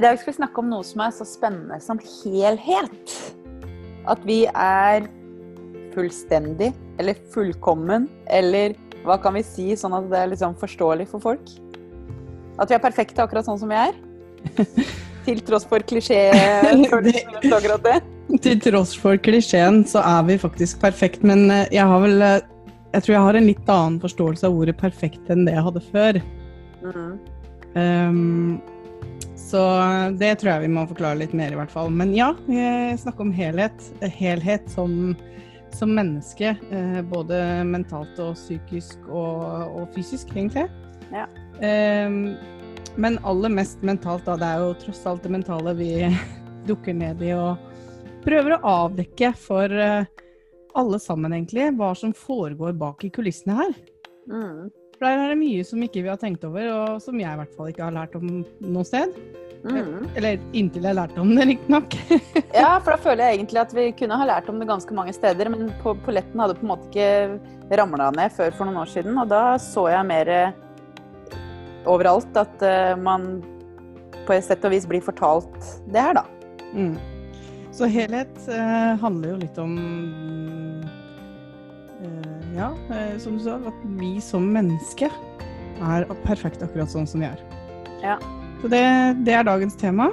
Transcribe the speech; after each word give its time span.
I 0.00 0.02
dag 0.02 0.16
skal 0.16 0.30
vi 0.30 0.38
snakke 0.38 0.62
om 0.62 0.70
noe 0.72 0.84
som 0.86 1.02
er 1.04 1.10
så 1.12 1.26
spennende 1.28 1.76
som 1.84 1.98
helhet. 2.00 3.10
At 4.08 4.22
vi 4.24 4.46
er 4.48 5.04
fullstendig, 5.92 6.70
eller 6.96 7.18
fullkommen, 7.34 8.06
eller 8.32 8.72
hva 9.04 9.18
kan 9.20 9.36
vi 9.36 9.42
si, 9.44 9.66
sånn 9.76 9.92
at 9.98 10.06
det 10.08 10.22
er 10.22 10.30
liksom 10.30 10.56
forståelig 10.56 11.04
for 11.10 11.26
folk? 11.26 11.52
At 12.56 12.72
vi 12.72 12.78
er 12.78 12.80
perfekte 12.80 13.26
akkurat 13.26 13.44
sånn 13.44 13.60
som 13.60 13.68
vi 13.68 13.76
er? 13.76 14.00
Til 15.28 15.44
tross 15.44 15.68
for 15.68 15.84
klisjeen? 15.84 16.86
Til 18.40 18.64
tross 18.70 18.96
for 19.04 19.20
klisjeen 19.20 19.84
så 19.84 20.00
er 20.00 20.24
vi 20.32 20.40
faktisk 20.40 20.80
perfekt, 20.80 21.28
men 21.28 21.44
eh, 21.52 21.68
jeg 21.76 21.84
har 21.92 22.04
vel 22.06 22.24
eh, 22.24 22.40
Jeg 22.96 23.04
tror 23.04 23.18
jeg 23.18 23.28
har 23.28 23.36
en 23.36 23.52
litt 23.52 23.68
annen 23.68 24.00
forståelse 24.00 24.48
av 24.48 24.64
ordet 24.64 24.80
perfekt 24.80 25.28
enn 25.28 25.44
det 25.44 25.60
jeg 25.60 25.68
hadde 25.68 25.88
før. 25.92 26.24
Mm. 26.88 27.16
Um, 27.76 28.60
så 29.50 29.60
det 30.14 30.36
tror 30.38 30.52
jeg 30.52 30.66
vi 30.68 30.74
må 30.76 30.84
forklare 30.86 31.18
litt 31.18 31.34
mer, 31.34 31.50
i 31.50 31.58
hvert 31.58 31.72
fall. 31.72 31.90
Men 31.90 32.12
ja, 32.14 32.30
vi 32.46 32.62
snakker 33.00 33.26
om 33.26 33.32
helhet. 33.34 33.88
Helhet 34.14 34.70
som, 34.70 35.16
som 35.74 35.90
menneske. 35.96 36.54
Eh, 36.70 37.00
både 37.10 37.40
mentalt 37.66 38.20
og 38.22 38.36
psykisk 38.38 39.08
og, 39.08 39.42
og 39.74 39.90
fysisk, 39.96 40.30
egentlig. 40.36 40.68
Ja. 41.10 41.26
Um, 41.58 42.36
men 43.00 43.18
aller 43.26 43.50
mest 43.52 43.82
mentalt, 43.86 44.22
da. 44.28 44.38
Det 44.38 44.46
er 44.52 44.62
jo 44.62 44.78
tross 44.84 45.02
alt 45.10 45.26
det 45.26 45.34
mentale 45.34 45.74
vi 45.78 45.92
dukker 46.70 46.94
ned 46.94 47.22
i 47.26 47.34
og 47.34 47.58
prøver 48.22 48.54
å 48.54 48.74
avdekke 48.86 49.32
for 49.40 49.72
uh, 49.72 50.06
alle 50.78 51.02
sammen, 51.02 51.34
egentlig, 51.34 51.72
hva 51.74 51.90
som 51.98 52.14
foregår 52.14 52.78
bak 52.78 53.02
i 53.02 53.10
kulissene 53.14 53.58
her. 53.64 53.74
Mm. 54.30 54.70
For 55.00 55.08
der 55.08 55.22
er 55.24 55.30
det 55.32 55.40
mye 55.40 55.64
som 55.64 55.80
ikke 55.80 56.02
vi 56.04 56.10
har 56.12 56.18
tenkt 56.20 56.42
over, 56.44 56.66
og 56.76 56.98
som 57.00 57.16
jeg 57.16 57.32
i 57.32 57.38
hvert 57.40 57.54
fall 57.56 57.70
ikke 57.70 57.86
har 57.86 57.94
lært 57.96 58.16
om 58.18 58.42
noe 58.60 58.84
sted. 58.84 59.14
Mm. 59.64 60.10
Eller 60.16 60.40
inntil 60.56 60.84
jeg 60.84 60.96
lærte 60.98 61.22
om 61.22 61.30
det, 61.32 61.46
riktignok. 61.54 61.96
Ja, 62.60 62.74
for 62.82 62.92
da 62.92 62.98
føler 63.00 63.22
jeg 63.24 63.38
egentlig 63.38 63.60
at 63.62 63.72
vi 63.72 63.86
kunne 63.96 64.18
ha 64.20 64.26
lært 64.28 64.50
om 64.52 64.58
det 64.60 64.68
ganske 64.68 64.96
mange 64.96 65.14
steder, 65.16 65.48
men 65.48 65.70
på 65.80 65.94
polletten 66.04 66.42
hadde 66.44 66.58
på 66.58 66.66
en 66.66 66.72
måte 66.74 66.90
ikke 66.90 67.78
ramla 67.80 68.10
ned 68.12 68.34
før 68.36 68.52
for 68.58 68.68
noen 68.68 68.82
år 68.82 68.90
siden, 68.92 69.16
og 69.22 69.30
da 69.32 69.54
så 69.62 69.86
jeg 69.88 70.08
mer 70.10 70.32
eh, 70.34 71.38
overalt 71.88 72.36
at 72.36 72.66
eh, 72.66 72.92
man 73.00 73.30
på 74.26 74.36
et 74.36 74.44
sett 74.44 74.68
og 74.68 74.74
vis 74.74 74.88
blir 74.90 75.04
fortalt 75.04 75.56
det 75.88 76.04
her, 76.10 76.20
da. 76.20 76.26
mm. 76.76 76.92
Så 77.72 77.88
helhet 77.88 78.36
eh, 78.52 78.92
handler 79.00 79.32
jo 79.32 79.40
litt 79.46 79.62
om 79.62 79.78
eh, 82.04 82.29
Ja, 82.56 82.72
eh, 82.90 83.18
som 83.18 83.36
du 83.38 83.44
sa, 83.44 83.56
at 83.66 83.84
vi 84.00 84.16
som 84.20 84.48
menneske 84.52 85.10
er 85.80 86.06
perfekte 86.24 86.66
akkurat 86.66 86.90
sånn 86.92 87.06
som 87.08 87.22
vi 87.22 87.28
er. 87.28 87.40
Ja. 88.02 88.16
Så 88.60 88.68
det, 88.68 88.82
det 89.24 89.36
er 89.38 89.46
dagens 89.46 89.76
tema. 89.80 90.10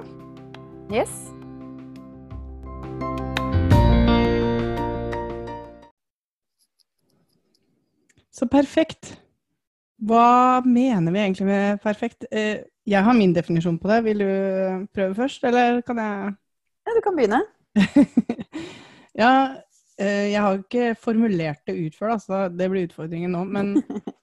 Yes. 0.94 1.12
Så 8.32 8.46
perfekt. 8.52 9.16
Hva 9.98 10.62
mener 10.62 11.12
vi 11.12 11.24
egentlig 11.24 11.48
med 11.50 11.80
perfekt? 11.82 12.28
Eh, 12.32 12.64
Jeg 12.88 13.04
har 13.04 13.14
min 13.18 13.34
definisjon 13.36 13.80
på 13.82 13.90
det. 13.90 14.04
Vil 14.06 14.22
du 14.22 14.30
prøve 14.96 15.16
først, 15.18 15.44
eller 15.44 15.82
kan 15.82 15.98
jeg 15.98 16.36
Ja, 16.88 16.94
du 16.96 17.02
kan 17.04 17.18
begynne. 17.18 17.42
ja, 19.22 19.32
eh, 19.52 19.58
jeg 20.06 20.42
har 20.42 20.60
ikke 20.60 20.94
formulert 21.02 21.64
det 21.66 21.78
ut 21.78 21.96
før, 21.98 22.18
så 22.22 22.46
det 22.54 22.70
blir 22.70 22.86
utfordringen 22.86 23.34
nå. 23.34 23.44
Men 23.50 23.82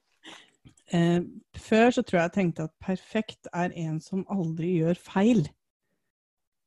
eh, 0.94 1.20
før 1.58 1.90
så 1.90 2.02
tror 2.02 2.20
jeg 2.20 2.28
jeg 2.28 2.36
tenkte 2.38 2.68
at 2.68 2.82
perfekt 2.82 3.50
er 3.52 3.74
en 3.84 4.00
som 4.02 4.26
aldri 4.30 4.76
gjør 4.78 5.00
feil. 5.02 5.46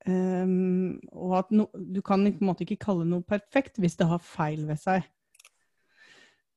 Um, 0.08 1.00
og 1.12 1.38
at 1.42 1.50
no, 1.52 1.68
du 1.76 2.02
kan 2.02 2.24
på 2.24 2.40
en 2.40 2.48
måte 2.48 2.64
ikke 2.64 2.80
kalle 2.86 3.06
noe 3.08 3.22
perfekt 3.28 3.80
hvis 3.82 3.98
det 4.00 4.08
har 4.08 4.22
feil 4.24 4.68
ved 4.68 4.78
seg. 4.80 5.02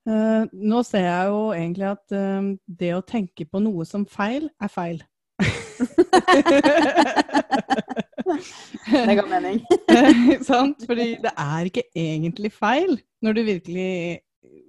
Uh, 0.08 0.46
nå 0.54 0.82
ser 0.86 1.04
jeg 1.06 1.26
jo 1.28 1.52
egentlig 1.52 1.86
at 1.90 2.12
um, 2.14 2.58
det 2.66 2.94
å 2.96 3.06
tenke 3.06 3.44
på 3.46 3.58
noe 3.62 3.84
som 3.86 4.06
feil, 4.06 4.50
er 4.62 4.68
feil. 4.70 5.02
Det 9.08 9.16
ga 9.18 9.26
mening. 9.28 9.60
Sant? 10.48 10.84
Fordi 10.88 11.12
det 11.22 11.32
er 11.32 11.70
ikke 11.70 11.86
egentlig 11.96 12.52
feil. 12.54 12.98
Du 13.20 13.42
virkelig, 13.44 14.20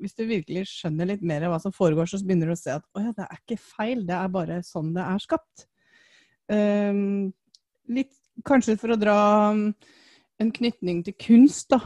hvis 0.01 0.16
du 0.17 0.25
virkelig 0.29 0.66
skjønner 0.72 1.13
litt 1.13 1.25
mer 1.25 1.45
av 1.47 1.55
hva 1.55 1.61
som 1.63 1.75
foregår, 1.75 2.09
så 2.09 2.19
begynner 2.23 2.51
du 2.51 2.55
å 2.55 2.59
se 2.59 2.73
at 2.75 2.85
å 2.95 3.03
ja, 3.03 3.13
det 3.17 3.27
er 3.27 3.39
ikke 3.39 3.59
feil, 3.61 4.05
det 4.07 4.17
er 4.17 4.33
bare 4.33 4.59
sånn 4.67 4.91
det 4.97 5.05
er 5.05 5.23
skapt. 5.23 5.66
Um, 6.51 7.31
litt, 7.91 8.13
kanskje 8.47 8.77
for 8.81 8.94
å 8.94 9.00
dra 9.00 9.17
en 10.41 10.53
knytning 10.57 11.03
til 11.05 11.17
kunst, 11.21 11.69
da. 11.73 11.81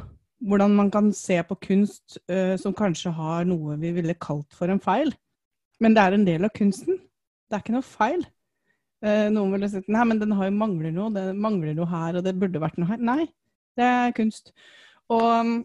Hvordan 0.46 0.75
man 0.78 0.90
kan 0.91 1.14
se 1.16 1.38
på 1.47 1.56
kunst 1.64 2.18
uh, 2.30 2.56
som 2.59 2.75
kanskje 2.75 3.14
har 3.16 3.46
noe 3.47 3.78
vi 3.81 3.94
ville 3.96 4.18
kalt 4.22 4.53
for 4.53 4.69
en 4.69 4.81
feil. 4.84 5.14
Men 5.81 5.96
det 5.96 6.03
er 6.03 6.16
en 6.16 6.25
del 6.28 6.47
av 6.47 6.53
kunsten. 6.56 7.00
Det 7.46 7.58
er 7.58 7.64
ikke 7.64 7.75
noe 7.75 7.85
feil. 7.88 8.25
Eh, 9.04 9.28
noen 9.34 9.52
ville 9.56 9.70
sagt 9.70 9.90
nei, 9.92 10.04
men 10.08 10.22
den 10.22 10.34
har 10.38 10.48
jo 10.48 10.56
mangler 10.56 10.94
noe, 10.96 11.12
det 11.14 11.26
mangler 11.38 11.76
noe 11.78 11.90
her, 11.90 12.20
og 12.20 12.26
det 12.26 12.36
burde 12.40 12.62
vært 12.64 12.80
noe 12.80 12.94
her. 12.94 13.02
Nei, 13.02 13.26
det 13.78 13.88
er 13.88 14.16
kunst. 14.18 14.54
Og 15.14 15.26
um, 15.26 15.58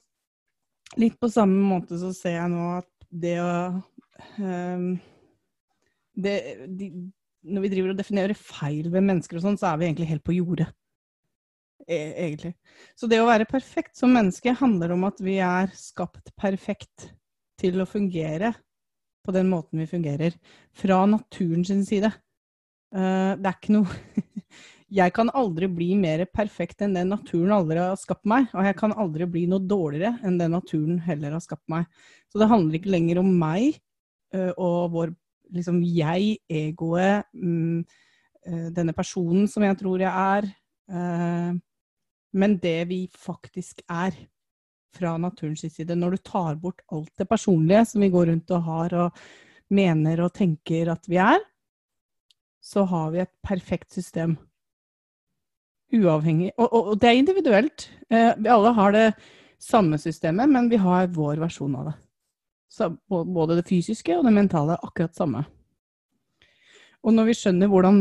litt 1.01 1.17
på 1.21 1.31
samme 1.33 1.63
måte 1.65 1.99
så 2.01 2.11
ser 2.17 2.37
jeg 2.37 2.53
nå 2.53 2.67
at 2.81 2.91
det 3.11 3.37
å 3.43 3.53
um, 4.39 4.91
det, 6.21 6.35
de, 6.77 6.91
Når 7.49 7.65
vi 7.65 7.71
driver 7.73 7.95
og 7.95 8.01
definerer 8.01 8.37
feil 8.37 8.91
ved 8.93 9.07
mennesker 9.07 9.39
og 9.39 9.47
sånn, 9.47 9.59
så 9.61 9.71
er 9.71 9.81
vi 9.81 9.89
egentlig 9.89 10.11
helt 10.11 10.27
på 10.27 10.37
jordet. 10.37 10.69
E 11.89 12.01
egentlig. 12.27 12.53
Så 12.99 13.09
det 13.09 13.23
å 13.23 13.29
være 13.31 13.49
perfekt 13.49 13.97
som 13.97 14.13
menneske 14.13 14.53
handler 14.59 14.93
om 14.95 15.07
at 15.09 15.23
vi 15.25 15.39
er 15.43 15.73
skapt 15.79 16.35
perfekt 16.39 17.09
til 17.61 17.81
å 17.81 17.89
fungere 17.89 18.53
på 19.25 19.33
den 19.33 19.49
måten 19.53 19.81
vi 19.81 19.89
fungerer. 19.89 20.37
Fra 20.77 21.01
naturen 21.09 21.65
sin 21.65 21.87
side. 21.89 22.13
Uh, 22.91 23.37
det 23.39 23.47
er 23.47 23.57
ikke 23.57 23.77
noe 23.77 24.01
Jeg 25.01 25.13
kan 25.15 25.29
aldri 25.39 25.69
bli 25.71 25.93
mer 25.95 26.25
perfekt 26.35 26.81
enn 26.83 26.97
det 26.97 27.05
naturen 27.07 27.53
aldri 27.55 27.79
har 27.79 27.99
skapt 28.01 28.27
meg. 28.27 28.49
Og 28.51 28.67
jeg 28.67 28.75
kan 28.81 28.95
aldri 28.99 29.29
bli 29.31 29.45
noe 29.47 29.63
dårligere 29.63 30.17
enn 30.27 30.41
det 30.41 30.49
naturen 30.51 30.97
heller 31.05 31.37
har 31.37 31.45
skapt 31.45 31.69
meg. 31.71 31.87
Så 32.27 32.41
det 32.43 32.49
handler 32.51 32.75
ikke 32.81 32.91
lenger 32.91 33.21
om 33.23 33.29
meg 33.39 33.79
uh, 34.35 34.51
og 34.57 34.91
vår 34.97 35.13
liksom 35.55 35.79
jeg, 35.87 36.41
egoet, 36.51 37.29
um, 37.39 37.85
uh, 38.49 38.67
denne 38.75 38.95
personen 38.95 39.47
som 39.51 39.63
jeg 39.67 39.79
tror 39.79 40.03
jeg 40.03 40.11
er. 40.11 40.51
men 42.35 42.57
det 42.59 42.89
vi 42.91 43.05
faktisk 43.15 43.85
er 43.87 44.17
fra 44.97 45.17
naturens 45.19 45.63
side. 45.63 45.95
Når 45.95 46.17
du 46.17 46.23
tar 46.27 46.59
bort 46.59 46.83
alt 46.91 47.13
det 47.19 47.29
personlige 47.31 47.85
som 47.93 48.03
vi 48.03 48.11
går 48.11 48.27
rundt 48.33 48.51
og 48.51 48.67
har 48.67 48.97
og 49.05 49.21
mener 49.71 50.25
og 50.25 50.35
tenker 50.35 50.91
at 50.91 51.07
vi 51.07 51.21
er, 51.23 51.39
så 52.61 52.85
har 52.89 53.11
vi 53.15 53.23
et 53.25 53.33
perfekt 53.47 53.93
system. 53.93 54.37
Uavhengig 55.91 56.53
Og, 56.57 56.69
og, 56.69 56.93
og 56.93 57.01
det 57.03 57.09
er 57.09 57.19
individuelt. 57.19 57.89
Eh, 58.11 58.31
vi 58.39 58.51
alle 58.53 58.75
har 58.77 58.93
det 58.95 59.07
samme 59.61 59.99
systemet, 59.99 60.49
men 60.49 60.71
vi 60.71 60.79
har 60.81 61.11
vår 61.13 61.41
versjon 61.43 61.75
av 61.81 61.91
det. 61.91 61.97
Så 62.71 62.93
både 63.09 63.59
det 63.59 63.67
fysiske 63.67 64.15
og 64.15 64.25
det 64.25 64.33
mentale 64.37 64.77
er 64.77 64.87
akkurat 64.87 65.17
samme. 65.17 65.43
Og 67.03 67.17
når 67.17 67.31
vi 67.31 67.35
skjønner 67.35 67.71
hvordan 67.73 67.99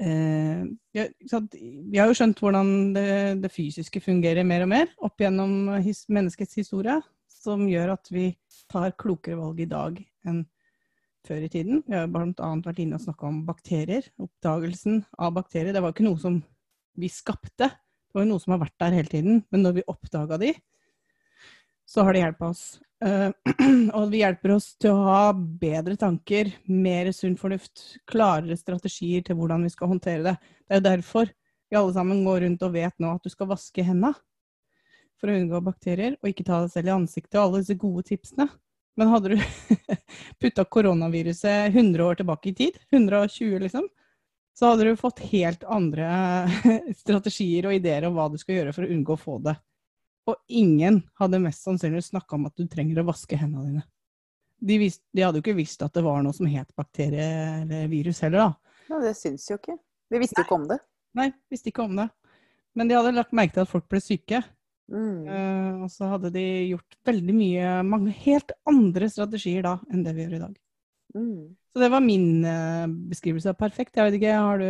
eh, 0.00 0.62
ja, 0.94 1.06
Vi 1.20 1.98
har 1.98 2.08
jo 2.08 2.16
skjønt 2.16 2.40
hvordan 2.40 2.70
det, 2.94 3.08
det, 3.42 3.52
fysiske 3.52 4.00
fungerer 4.00 4.46
mer 4.46 4.64
og 4.64 4.70
mer 4.70 4.88
opp 5.04 5.20
gjennom 5.20 5.74
his, 5.84 6.04
menneskets 6.08 6.56
historie, 6.62 6.96
som 7.28 7.66
gjør 7.68 7.96
at 7.98 8.10
vi 8.14 8.30
tar 8.70 8.94
klokere 8.96 9.36
valg 9.42 9.60
i 9.60 9.68
dag 9.68 9.98
enn 10.24 10.44
før 11.26 11.46
i 11.46 11.50
tiden. 11.52 11.82
Vi 11.86 11.96
har 11.96 12.10
bl.a. 12.10 12.50
vært 12.64 12.80
inne 12.82 12.98
og 12.98 13.04
snakka 13.04 13.28
om 13.28 13.42
bakterier. 13.48 14.06
Oppdagelsen 14.20 15.02
av 15.18 15.34
bakterier. 15.36 15.72
Det 15.74 15.82
var 15.84 15.94
ikke 15.94 16.06
noe 16.06 16.20
som 16.20 16.38
vi 17.00 17.10
skapte, 17.10 17.70
det 18.14 18.20
var 18.20 18.28
noe 18.28 18.42
som 18.42 18.54
har 18.54 18.60
vært 18.62 18.76
der 18.78 18.94
hele 18.94 19.10
tiden. 19.10 19.40
Men 19.50 19.64
når 19.66 19.80
vi 19.80 19.86
oppdaga 19.90 20.38
de, 20.38 20.52
så 21.84 22.04
har 22.06 22.14
det 22.14 22.22
hjulpet 22.22 22.46
oss. 22.46 22.64
Uh, 23.04 23.30
og 23.98 24.12
vi 24.12 24.20
hjelper 24.22 24.54
oss 24.54 24.68
til 24.80 24.94
å 24.94 25.08
ha 25.08 25.22
bedre 25.34 25.96
tanker, 26.00 26.52
mer 26.70 27.10
sunn 27.12 27.34
fornuft, 27.40 27.98
klarere 28.08 28.56
strategier 28.56 29.24
til 29.26 29.36
hvordan 29.40 29.66
vi 29.66 29.72
skal 29.74 29.90
håndtere 29.90 30.22
det. 30.28 30.36
Det 30.64 30.76
er 30.76 30.80
jo 30.80 30.86
derfor 30.86 31.32
vi 31.68 31.80
alle 31.80 31.96
sammen 31.96 32.22
går 32.24 32.44
rundt 32.44 32.62
og 32.62 32.76
vet 32.76 32.94
nå 33.02 33.16
at 33.16 33.26
du 33.26 33.32
skal 33.32 33.50
vaske 33.50 33.84
hendene 33.84 34.14
for 35.18 35.30
å 35.30 35.36
unngå 35.40 35.60
bakterier, 35.64 36.16
og 36.20 36.30
ikke 36.30 36.46
ta 36.46 36.62
deg 36.62 36.72
selv 36.72 36.90
i 36.90 36.94
ansiktet 36.94 37.38
og 37.38 37.48
alle 37.48 37.64
disse 37.64 37.76
gode 37.80 38.04
tipsene. 38.08 38.46
Men 38.96 39.10
hadde 39.10 39.34
du 39.34 39.42
putta 40.40 40.64
koronaviruset 40.64 41.74
100 41.74 42.04
år 42.04 42.14
tilbake 42.20 42.50
i 42.50 42.54
tid, 42.54 42.78
120 42.90 43.58
liksom, 43.58 43.88
så 44.58 44.66
hadde 44.70 44.84
du 44.84 44.96
fått 44.96 45.20
helt 45.32 45.64
andre 45.64 46.08
strategier 47.02 47.66
og 47.66 47.74
ideer 47.74 48.06
om 48.06 48.14
hva 48.14 48.28
du 48.30 48.38
skal 48.38 48.60
gjøre 48.60 48.74
for 48.76 48.86
å 48.86 48.92
unngå 48.94 49.16
å 49.16 49.20
få 49.20 49.38
det. 49.42 49.56
Og 50.30 50.38
ingen 50.48 51.02
hadde 51.20 51.42
mest 51.42 51.66
sannsynlig 51.66 52.04
snakka 52.06 52.38
om 52.38 52.46
at 52.48 52.56
du 52.56 52.68
trenger 52.70 53.02
å 53.02 53.08
vaske 53.10 53.36
hendene 53.36 53.66
dine. 53.72 53.84
De, 54.64 54.76
visste, 54.80 55.04
de, 55.12 55.24
hadde 55.24 55.40
jo 55.40 55.44
ikke 55.44 55.58
visst 55.58 55.82
at 55.84 55.92
det 55.92 56.04
var 56.06 56.22
noe 56.24 56.32
som 56.32 56.46
het 56.48 56.70
bakterie 56.78 57.26
eller 57.64 57.90
virus 57.90 58.22
heller, 58.24 58.46
da. 58.46 58.78
Ja, 58.88 59.00
det 59.02 59.16
syns 59.18 59.44
jo 59.50 59.58
ikke. 59.58 59.76
De 60.12 60.20
visste 60.22 60.38
jo 60.38 60.46
ikke 60.46 60.56
om 60.56 60.68
det. 60.70 60.78
Nei, 61.18 61.28
visste 61.52 61.72
ikke 61.72 61.84
om 61.84 61.98
det. 61.98 62.06
Men 62.78 62.88
de 62.88 62.96
hadde 62.96 63.12
lagt 63.18 63.34
merke 63.36 63.58
til 63.58 63.66
at 63.66 63.70
folk 63.70 63.86
ble 63.90 64.00
syke. 64.02 64.40
Mm. 64.92 65.24
Eh, 65.28 65.82
og 65.84 65.90
så 65.92 66.08
hadde 66.12 66.30
de 66.34 66.44
gjort 66.74 66.98
veldig 67.08 67.34
mye, 67.36 67.68
mange 67.88 68.12
helt 68.24 68.52
andre 68.68 69.08
strategier 69.12 69.64
da 69.64 69.78
enn 69.90 70.04
det 70.04 70.14
vi 70.16 70.26
gjør 70.26 70.36
i 70.36 70.42
dag. 70.42 70.58
Mm. 71.14 71.38
Så 71.72 71.82
det 71.82 71.90
var 71.94 72.04
min 72.04 72.28
eh, 72.48 72.84
beskrivelse 73.12 73.54
av 73.54 73.58
perfekt. 73.60 73.96
Jeg 73.96 74.08
vet 74.08 74.18
ikke, 74.18 74.34
har 74.36 74.60
du 74.60 74.68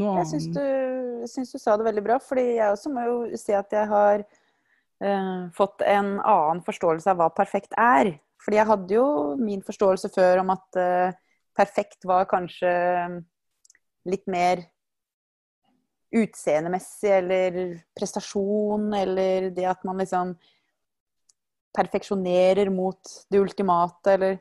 noe 0.00 0.18
Jeg 0.18 0.26
annet? 0.26 0.58
du, 0.58 1.22
jeg 1.22 1.32
syns 1.32 1.54
du 1.54 1.60
sa 1.62 1.76
det 1.78 1.86
veldig 1.86 2.04
bra, 2.04 2.18
fordi 2.22 2.48
jeg 2.58 2.74
også 2.74 2.92
må 2.92 3.06
jo 3.06 3.16
si 3.40 3.54
at 3.56 3.72
jeg 3.72 3.88
har 3.90 4.22
uh, 4.22 5.46
fått 5.56 5.82
en 5.86 6.16
annen 6.20 6.60
forståelse 6.66 7.12
av 7.12 7.22
hva 7.22 7.30
perfekt 7.34 7.72
er. 7.80 8.12
Fordi 8.44 8.60
jeg 8.60 8.68
hadde 8.68 8.94
jo 8.94 9.06
min 9.40 9.64
forståelse 9.64 10.10
før 10.14 10.42
om 10.42 10.52
at 10.54 10.76
perfekt 11.56 12.04
var 12.06 12.28
kanskje 12.30 12.70
litt 14.06 14.28
mer 14.30 14.60
utseendemessig 16.16 17.10
eller 17.18 17.58
prestasjon, 17.96 18.88
eller 18.94 19.50
det 19.56 19.66
at 19.70 19.82
man 19.86 20.00
liksom 20.02 20.34
perfeksjonerer 21.76 22.70
mot 22.72 23.12
det 23.28 23.40
ultimate, 23.42 24.14
eller 24.16 24.38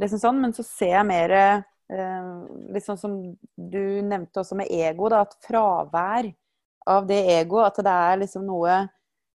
liksom 0.00 0.22
sånn. 0.22 0.40
Men 0.44 0.54
så 0.56 0.64
ser 0.66 0.94
jeg 0.96 1.08
mer 1.08 1.34
eh, 1.38 2.30
litt 2.72 2.86
sånn 2.86 3.00
som 3.00 3.18
du 3.56 3.84
nevnte 4.06 4.42
også 4.42 4.58
med 4.58 4.72
ego, 4.72 5.10
da, 5.12 5.24
at 5.26 5.36
fravær 5.44 6.30
av 6.92 7.06
det 7.06 7.20
egoet, 7.36 7.68
at 7.68 7.84
det 7.84 7.98
er 8.08 8.22
liksom 8.24 8.46
noe 8.48 8.80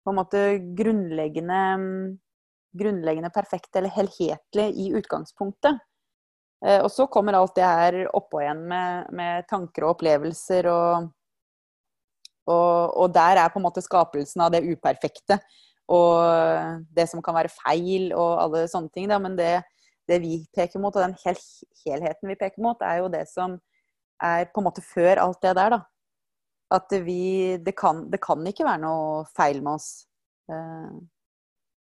på 0.03 0.11
en 0.11 0.19
måte 0.19 0.43
grunnleggende 0.75 1.63
grunnleggende 2.73 3.29
perfekt 3.29 3.75
eller 3.75 3.89
helhetlig 3.93 4.69
i 4.75 4.89
utgangspunktet. 4.97 5.77
Eh, 6.65 6.81
og 6.81 6.91
så 6.91 7.07
kommer 7.07 7.37
alt 7.37 7.55
det 7.55 7.67
her 7.67 7.99
oppå 8.15 8.41
igjen 8.41 8.63
med, 8.67 9.11
med 9.13 9.47
tanker 9.49 9.85
og 9.85 9.97
opplevelser 9.97 10.69
og 10.71 11.11
og, 12.49 12.97
og 12.99 13.13
der 13.15 13.39
er 13.39 13.51
på 13.51 13.59
en 13.59 13.67
måte 13.67 13.83
skapelsen 13.83 14.43
av 14.43 14.51
det 14.53 14.63
uperfekte 14.65 15.39
og 15.91 16.83
det 16.95 17.07
som 17.11 17.21
kan 17.23 17.35
være 17.35 17.51
feil 17.51 18.11
og 18.15 18.41
alle 18.41 18.65
sånne 18.71 18.91
ting. 18.93 19.09
Da. 19.11 19.19
Men 19.21 19.35
det, 19.39 19.51
det 20.09 20.19
vi 20.23 20.37
peker 20.55 20.81
mot, 20.81 20.95
og 20.95 21.03
den 21.03 21.15
hel, 21.25 21.39
helheten 21.83 22.31
vi 22.31 22.39
peker 22.39 22.63
mot, 22.63 22.79
er 22.81 23.01
jo 23.01 23.09
det 23.11 23.25
som 23.31 23.57
er 24.23 24.47
på 24.53 24.61
en 24.61 24.69
måte 24.69 24.83
før 24.85 25.21
alt 25.25 25.41
det 25.43 25.55
der, 25.59 25.77
da. 25.77 25.81
At 26.73 26.93
vi 27.05 27.57
Det 27.61 27.75
kan, 27.77 28.07
det 28.09 28.21
kan 28.23 28.45
ikke 28.47 28.65
være 28.65 28.81
noe 28.81 29.25
feil 29.35 29.59
med 29.61 29.75
oss. 29.75 30.07
Eh, 30.49 30.93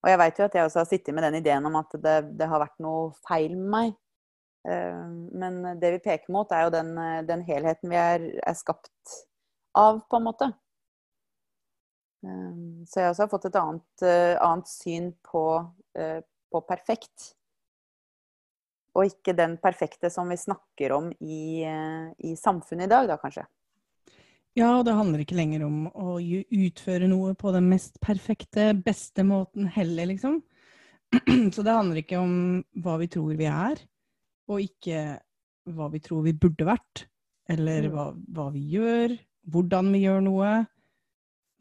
og 0.04 0.10
jeg 0.12 0.20
veit 0.22 0.40
jo 0.40 0.46
at 0.46 0.56
jeg 0.56 0.66
også 0.68 0.82
har 0.82 0.90
sittet 0.90 1.16
med 1.16 1.24
den 1.26 1.38
ideen 1.40 1.66
om 1.66 1.78
at 1.80 1.94
det, 2.02 2.18
det 2.38 2.50
har 2.50 2.62
vært 2.62 2.82
noe 2.84 3.14
feil 3.28 3.56
med 3.56 3.70
meg. 3.76 3.94
Eh, 4.68 5.06
men 5.38 5.62
det 5.80 5.94
vi 5.96 6.04
peker 6.10 6.34
mot, 6.34 6.52
er 6.52 6.66
jo 6.66 6.74
den, 6.76 6.92
den 7.30 7.46
helheten 7.48 7.94
vi 7.94 8.02
er, 8.02 8.28
er 8.44 8.58
skapt 8.58 8.92
av, 9.76 10.00
på 10.10 10.20
en 10.20 10.26
måte. 10.26 10.52
Um, 12.26 12.86
Så 12.90 13.02
jeg 13.02 13.12
også 13.12 13.26
har 13.26 13.32
fått 13.32 13.50
et 13.50 13.58
annet, 13.60 14.06
eh, 14.06 14.36
annet 14.42 14.70
syn 14.70 15.12
på, 15.26 15.44
eh, 15.98 16.22
på 16.52 16.62
perfekt. 16.68 17.34
Og 18.96 19.10
ikke 19.10 19.36
den 19.36 19.58
perfekte 19.62 20.10
som 20.10 20.30
vi 20.32 20.38
snakker 20.40 20.96
om 20.96 21.12
i, 21.20 21.64
eh, 21.68 22.14
i 22.24 22.36
samfunnet 22.40 22.88
i 22.88 22.94
dag, 22.94 23.08
da 23.08 23.18
kanskje. 23.18 23.46
Ja, 24.56 24.78
og 24.80 24.86
det 24.88 24.96
handler 24.96 25.20
ikke 25.20 25.36
lenger 25.36 25.66
om 25.66 25.90
å 25.92 26.16
utføre 26.48 27.10
noe 27.12 27.34
på 27.36 27.52
den 27.52 27.68
mest 27.70 28.00
perfekte, 28.00 28.72
beste 28.82 29.26
måten 29.28 29.68
heller, 29.68 30.08
liksom. 30.08 30.42
Så 31.54 31.62
det 31.62 31.76
handler 31.76 32.00
ikke 32.02 32.22
om 32.22 32.64
hva 32.80 32.96
vi 33.02 33.08
tror 33.12 33.36
vi 33.36 33.50
er, 33.52 33.76
og 34.48 34.64
ikke 34.64 35.20
hva 35.76 35.90
vi 35.92 36.00
tror 36.00 36.24
vi 36.24 36.34
burde 36.34 36.66
vært, 36.66 37.06
eller 37.50 37.90
Mm. 37.90 37.92
hva, 37.92 38.06
hva 38.32 38.52
vi 38.54 38.64
gjør, 38.78 39.20
hvordan 39.52 39.92
vi 39.94 40.06
gjør 40.06 40.24
noe, 40.26 40.54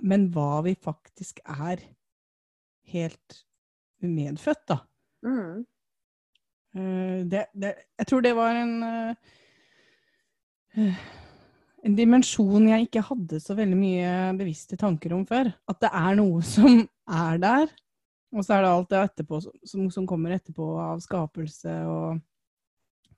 men 0.04 0.28
hva 0.34 0.62
vi 0.66 0.75
faktisk 0.75 1.40
er 1.44 1.82
helt 2.94 3.44
medfødt, 4.04 4.64
da. 4.69 4.78
Mm. 5.25 5.64
Eh, 6.76 7.19
det, 7.31 7.46
det, 7.54 7.75
jeg 8.00 8.10
tror 8.10 8.25
det 8.25 8.34
var 8.36 8.58
en 8.60 8.75
eh, 8.84 11.04
en 11.84 11.96
dimensjon 11.96 12.69
jeg 12.70 12.86
ikke 12.86 13.04
hadde 13.10 13.40
så 13.42 13.56
veldig 13.56 13.78
mye 13.78 14.10
bevisste 14.38 14.78
tanker 14.81 15.14
om 15.16 15.25
før. 15.28 15.50
At 15.69 15.82
det 15.84 15.90
er 15.92 16.19
noe 16.19 16.42
som 16.54 16.84
er 17.04 17.40
der, 17.42 17.72
og 18.34 18.44
så 18.44 18.56
er 18.56 18.64
det 18.64 18.72
alt 18.72 18.92
det 18.92 19.02
etterpå 19.08 19.40
som, 19.44 19.88
som 19.92 20.08
kommer 20.10 20.34
etterpå 20.34 20.70
av 20.82 21.02
skapelse 21.04 21.75
og 21.86 22.22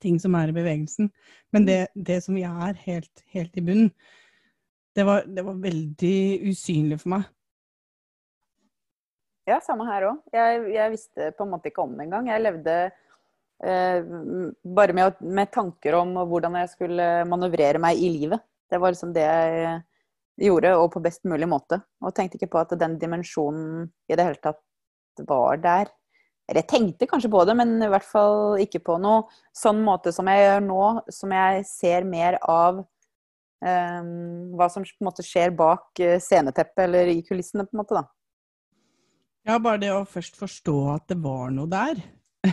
ting 0.02 0.18
som 0.20 0.34
er 0.36 0.50
i 0.50 0.56
bevegelsen. 0.56 1.08
Men 1.54 1.68
det, 1.68 1.86
det 1.94 2.20
som 2.24 2.36
vi 2.36 2.44
er 2.44 2.76
helt, 2.84 3.24
helt 3.32 3.56
i 3.56 3.64
bunnen, 3.64 3.92
det 4.96 5.04
var, 5.04 5.26
det 5.28 5.44
var 5.44 5.56
veldig 5.60 6.18
usynlig 6.48 6.98
for 7.02 7.12
meg. 7.16 7.26
Ja, 9.46 9.60
samme 9.62 9.86
her 9.86 10.08
òg. 10.08 10.22
Jeg, 10.34 10.62
jeg 10.74 10.92
visste 10.94 11.32
på 11.36 11.44
en 11.44 11.52
måte 11.52 11.70
ikke 11.70 11.84
om 11.84 11.92
det 11.94 12.06
engang. 12.06 12.30
Jeg 12.32 12.42
levde 12.42 12.76
eh, 13.62 14.08
bare 14.78 14.96
med, 14.96 15.20
med 15.22 15.52
tanker 15.54 15.98
om 16.00 16.16
hvordan 16.26 16.56
jeg 16.62 16.72
skulle 16.72 17.10
manøvrere 17.30 17.82
meg 17.82 18.00
i 18.00 18.08
livet. 18.16 18.42
Det 18.66 18.80
var 18.82 18.94
liksom 18.94 19.12
det 19.14 19.26
jeg 19.26 19.76
gjorde, 20.48 20.72
og 20.80 20.90
på 20.96 21.04
best 21.04 21.22
mulig 21.28 21.46
måte. 21.48 21.78
Og 22.02 22.14
tenkte 22.16 22.40
ikke 22.40 22.50
på 22.56 22.64
at 22.64 22.74
den 22.80 22.98
dimensjonen 22.98 23.86
i 24.10 24.18
det 24.18 24.26
hele 24.26 24.42
tatt 24.42 25.22
var 25.28 25.62
der. 25.62 25.92
Eller 26.46 26.62
jeg 26.62 26.70
tenkte 26.70 27.08
kanskje 27.10 27.30
på 27.30 27.44
det, 27.46 27.54
men 27.58 27.76
i 27.82 27.90
hvert 27.90 28.06
fall 28.06 28.58
ikke 28.62 28.82
på 28.86 28.98
noe 29.02 29.24
sånn 29.56 29.78
måte 29.86 30.12
som 30.14 30.28
jeg 30.30 30.42
gjør 30.42 30.66
nå, 30.66 30.82
som 31.12 31.32
jeg 31.34 31.64
ser 31.70 32.06
mer 32.06 32.40
av 32.42 32.82
hva 33.64 34.68
som 34.72 34.84
på 34.84 35.00
en 35.00 35.08
måte 35.08 35.24
skjer 35.24 35.54
bak 35.56 36.00
eh, 36.04 36.18
sceneteppet 36.20 36.84
eller 36.84 37.08
i 37.12 37.22
kulissene, 37.24 37.64
på 37.64 37.76
en 37.76 37.82
måte, 37.82 37.96
da. 37.96 38.04
Ja, 39.46 39.60
bare 39.62 39.80
det 39.80 39.92
å 39.94 40.04
først 40.08 40.36
forstå 40.40 40.76
at 40.96 41.06
det 41.12 41.20
var 41.22 41.52
noe 41.54 41.70
der. 41.70 42.02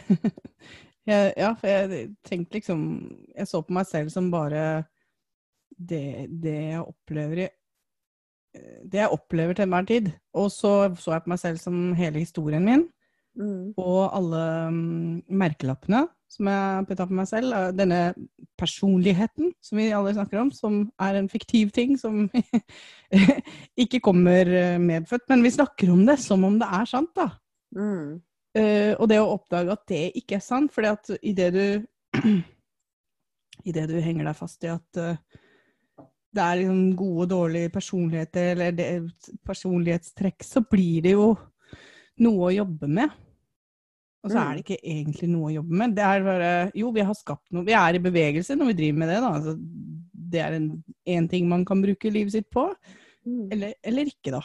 jeg, 1.09 1.33
ja, 1.35 1.51
for 1.57 1.69
jeg 1.69 2.05
tenkte 2.25 2.57
liksom 2.57 2.79
Jeg 3.35 3.45
så 3.49 3.59
på 3.61 3.75
meg 3.75 3.85
selv 3.85 4.09
som 4.13 4.31
bare 4.33 4.63
det, 5.77 6.29
det 6.41 6.55
jeg 6.71 6.81
opplever 6.81 7.43
i 7.43 7.47
Det 8.89 9.01
jeg 9.01 9.13
opplever 9.13 9.57
til 9.57 9.67
enhver 9.67 9.87
tid. 9.89 10.11
Og 10.37 10.51
så 10.53 10.93
så 11.01 11.15
jeg 11.15 11.25
på 11.25 11.33
meg 11.33 11.41
selv 11.41 11.61
som 11.61 11.79
hele 11.97 12.21
historien 12.21 12.65
min. 12.65 12.85
Mm. 13.33 13.73
Og 13.81 14.01
alle 14.13 14.43
mm, 14.69 15.23
merkelappene 15.33 16.05
som 16.33 16.49
jeg 16.49 16.87
putta 16.89 17.07
på 17.07 17.17
meg 17.17 17.29
selv. 17.29 17.55
Denne 17.77 18.01
personligheten 18.59 19.53
som 19.63 19.79
vi 19.79 19.91
alle 19.93 20.13
snakker 20.15 20.41
om, 20.41 20.51
som 20.53 20.81
er 21.01 21.19
en 21.19 21.29
fiktiv 21.31 21.71
ting 21.75 21.95
som 21.99 22.25
ikke 23.83 24.01
kommer 24.03 24.49
eh, 24.49 24.81
medfødt. 24.81 25.27
Men 25.31 25.45
vi 25.45 25.53
snakker 25.53 25.93
om 25.93 26.05
det 26.09 26.17
som 26.23 26.43
om 26.47 26.57
det 26.61 26.69
er 26.79 26.89
sant, 26.89 27.13
da. 27.17 27.29
Mm. 27.77 28.19
Uh, 28.53 28.93
og 29.01 29.07
det 29.09 29.17
å 29.17 29.31
oppdage 29.33 29.73
at 29.73 29.87
det 29.89 30.03
ikke 30.19 30.37
er 30.37 30.43
sant, 30.45 30.69
fordi 30.73 30.91
at 30.91 31.09
idet 31.25 31.53
du 31.55 31.63
Idet 33.69 33.87
du 33.89 33.95
henger 34.01 34.27
deg 34.27 34.37
fast 34.37 34.65
i 34.65 34.69
at 34.69 34.99
uh, 34.99 35.15
det 36.33 36.43
er 36.43 36.59
liksom 36.59 36.81
gode 36.97 37.23
og 37.23 37.29
dårlige 37.31 37.71
personligheter, 37.73 38.51
eller 38.53 38.75
det, 38.75 38.87
personlighetstrekk, 39.45 40.45
så 40.45 40.63
blir 40.65 41.05
det 41.05 41.13
jo 41.13 41.27
noe 42.25 42.49
å 42.49 42.53
jobbe 42.53 42.89
med. 42.89 43.13
Og 44.23 44.31
så 44.31 44.39
er 44.39 44.55
det 44.55 44.63
ikke 44.63 44.79
egentlig 44.87 45.27
noe 45.27 45.49
å 45.49 45.53
jobbe 45.57 45.77
med. 45.81 45.93
Det 45.97 46.03
er 46.07 46.23
bare 46.23 46.49
Jo, 46.79 46.91
vi 46.95 47.03
har 47.03 47.15
skapt 47.19 47.49
noe. 47.51 47.65
Vi 47.67 47.73
er 47.75 47.97
i 47.97 48.03
bevegelse 48.03 48.55
når 48.55 48.69
vi 48.71 48.75
driver 48.79 48.99
med 49.01 49.09
det, 49.11 49.17
da. 49.23 49.31
Altså, 49.35 49.55
det 50.33 50.39
er 50.41 50.55
en, 50.57 50.67
en 51.17 51.27
ting 51.29 51.49
man 51.49 51.65
kan 51.67 51.81
bruke 51.83 52.11
livet 52.13 52.31
sitt 52.37 52.47
på. 52.53 52.63
Mm. 53.27 53.49
Eller, 53.51 53.73
eller 53.83 54.07
ikke, 54.13 54.31
da. 54.31 54.39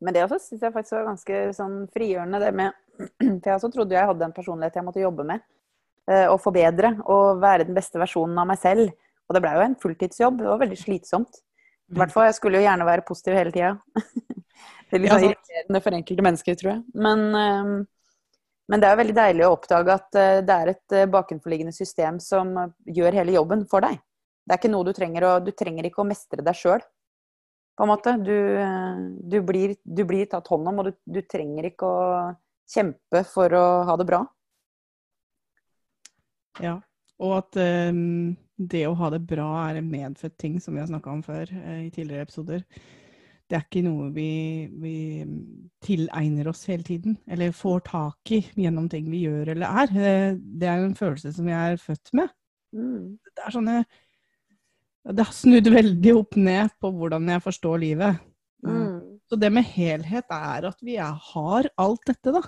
Men 0.00 0.16
det 0.16 0.22
også 0.24 0.38
syns 0.40 0.64
jeg 0.64 0.72
faktisk 0.72 0.96
var 0.96 1.10
ganske 1.10 1.42
sånn 1.56 1.76
frigjørende, 1.92 2.40
det 2.40 2.54
med 2.56 2.72
For 3.42 3.50
jeg 3.50 3.58
også 3.58 3.70
trodde 3.74 3.96
jeg 3.96 4.08
hadde 4.08 4.26
en 4.26 4.34
personlighet 4.36 4.76
jeg 4.80 4.84
måtte 4.88 5.04
jobbe 5.04 5.24
med. 5.28 5.44
eh, 6.08 6.26
Og 6.32 6.40
forbedre. 6.40 6.94
Og 7.12 7.40
være 7.44 7.68
den 7.68 7.76
beste 7.76 8.00
versjonen 8.00 8.40
av 8.40 8.48
meg 8.48 8.60
selv. 8.60 8.90
Og 9.28 9.36
det 9.36 9.44
blei 9.44 9.54
jo 9.58 9.66
en 9.68 9.76
fulltidsjobb. 9.84 10.40
Det 10.40 10.48
var 10.48 10.60
veldig 10.64 10.80
slitsomt. 10.80 11.42
I 11.90 11.98
hvert 12.00 12.12
fall, 12.14 12.28
Jeg 12.30 12.36
skulle 12.40 12.60
jo 12.60 12.64
gjerne 12.64 12.86
være 12.86 13.04
positiv 13.06 13.36
hele 13.36 13.52
tida. 13.54 13.76
Det 14.90 14.98
er 14.98 15.02
litt 15.04 15.12
Ja, 15.12 15.16
sånn 15.20 15.28
irriterende 15.30 15.80
for 15.84 15.94
enkelte 15.94 16.24
mennesker, 16.26 16.56
tror 16.58 16.70
jeg. 16.72 16.80
Men, 16.98 17.20
eh, 17.38 17.70
men 18.70 18.82
det 18.82 18.86
er 18.86 18.98
veldig 19.00 19.16
deilig 19.16 19.46
å 19.46 19.54
oppdage 19.56 19.94
at 19.96 20.18
eh, 20.18 20.40
det 20.46 20.56
er 20.56 20.70
et 20.72 20.94
eh, 20.94 21.08
bakenforliggende 21.10 21.74
system 21.74 22.20
som 22.22 22.52
eh, 22.60 22.72
gjør 22.98 23.16
hele 23.18 23.34
jobben 23.34 23.64
for 23.70 23.82
deg. 23.82 23.98
Det 24.46 24.54
er 24.54 24.60
ikke 24.60 24.70
noe 24.70 24.86
du 24.86 24.92
trenger 24.94 25.26
å 25.26 25.32
Du 25.42 25.50
trenger 25.54 25.88
ikke 25.88 26.02
å 26.02 26.08
mestre 26.08 26.44
deg 26.46 26.58
sjøl, 26.58 26.84
på 27.76 27.86
en 27.86 27.90
måte. 27.90 28.14
Du, 28.22 28.36
du, 29.32 29.38
blir, 29.46 29.74
du 29.82 30.04
blir 30.06 30.30
tatt 30.30 30.48
hånd 30.50 30.70
om, 30.70 30.82
og 30.82 30.90
du, 30.90 30.92
du 31.02 31.20
trenger 31.26 31.70
ikke 31.70 31.88
å 31.88 32.04
kjempe 32.70 33.24
for 33.26 33.54
å 33.58 33.64
ha 33.88 33.96
det 33.98 34.06
bra. 34.06 34.22
Ja, 36.62 36.76
og 37.22 37.36
at 37.38 37.58
um, 37.60 38.34
det 38.58 38.84
å 38.88 38.96
ha 38.98 39.10
det 39.14 39.22
bra 39.28 39.48
er 39.68 39.80
en 39.80 39.90
medfødt 39.90 40.36
ting, 40.40 40.58
som 40.62 40.76
vi 40.76 40.82
har 40.82 40.90
snakka 40.90 41.14
om 41.14 41.22
før 41.26 41.50
uh, 41.52 41.78
i 41.86 41.92
tidligere 41.94 42.26
episoder. 42.26 42.66
Det 43.50 43.58
er 43.58 43.64
ikke 43.66 43.82
noe 43.82 44.12
vi, 44.14 44.30
vi 44.78 44.96
tilegner 45.82 46.52
oss 46.52 46.62
hele 46.70 46.86
tiden, 46.86 47.16
eller 47.26 47.56
får 47.56 47.80
tak 47.88 48.30
i 48.36 48.38
gjennom 48.62 48.86
ting 48.92 49.08
vi 49.10 49.24
gjør 49.24 49.56
eller 49.56 49.80
er. 49.82 49.96
Eh, 49.96 50.36
Det 50.38 50.68
er 50.70 50.84
en 50.84 50.94
følelse 50.94 51.32
som 51.34 51.48
vi 51.48 51.56
er 51.56 51.80
født 51.82 52.12
med. 52.14 52.30
Mm. 52.76 53.18
Det 53.26 53.42
er 53.42 53.50
sånne 53.56 53.80
Det 55.02 55.24
har 55.24 55.34
snudd 55.34 55.66
veldig 55.72 56.12
opp 56.14 56.36
ned 56.36 56.70
på 56.78 56.92
hvordan 56.94 57.28
jeg 57.32 57.42
forstår 57.42 57.82
livet. 57.82 58.20
Mm. 58.62 59.18
Så 59.26 59.38
det 59.40 59.50
med 59.50 59.64
helhet 59.64 60.30
er 60.30 60.66
at 60.68 60.82
vi 60.84 60.96
er, 61.00 61.16
har 61.32 61.68
alt 61.80 62.06
dette, 62.06 62.34
da. 62.36 62.42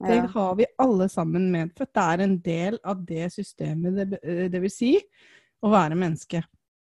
Det 0.00 0.20
har 0.32 0.54
vi 0.56 0.66
alle 0.80 1.08
sammen 1.12 1.50
medfødt. 1.52 1.92
Det 1.92 2.02
er 2.02 2.22
en 2.24 2.38
del 2.40 2.78
av 2.88 3.02
det 3.04 3.28
systemet, 3.34 3.98
det, 3.98 4.20
eh, 4.24 4.48
det 4.50 4.62
vil 4.62 4.72
si 4.72 4.94
å 5.60 5.70
være 5.70 5.98
menneske. 5.98 6.40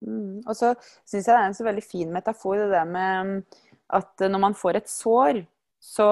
Mm. 0.06 0.41
Og 0.46 0.53
så 0.56 0.74
syns 1.03 1.25
jeg 1.27 1.34
det 1.34 1.39
er 1.39 1.48
en 1.50 1.58
så 1.58 1.65
veldig 1.68 1.86
fin 1.86 2.12
metafor, 2.13 2.60
det 2.60 2.70
der 2.72 2.88
med 2.88 3.32
mm, 3.32 3.39
at 4.00 4.29
når 4.29 4.44
man 4.46 4.58
får 4.58 4.79
et 4.79 4.91
sår, 4.91 5.41
så 5.79 6.10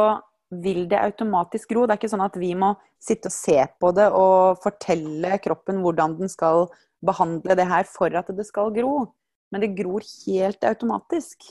vil 0.49 0.85
det 0.89 0.99
automatisk 0.99 1.73
gro. 1.73 1.85
Det 1.85 1.95
er 1.95 2.01
ikke 2.01 2.11
sånn 2.11 2.25
at 2.25 2.37
vi 2.39 2.53
må 2.57 2.73
sitte 3.03 3.29
og 3.29 3.35
se 3.35 3.57
på 3.79 3.91
det 3.95 4.07
og 4.15 4.59
fortelle 4.63 5.39
kroppen 5.43 5.81
hvordan 5.83 6.15
den 6.21 6.31
skal 6.31 6.67
behandle 7.05 7.57
det 7.59 7.67
her 7.67 7.87
for 7.89 8.13
at 8.17 8.31
det 8.35 8.47
skal 8.47 8.71
gro. 8.75 9.09
Men 9.51 9.63
det 9.63 9.75
gror 9.77 10.03
helt 10.25 10.63
automatisk. 10.67 11.43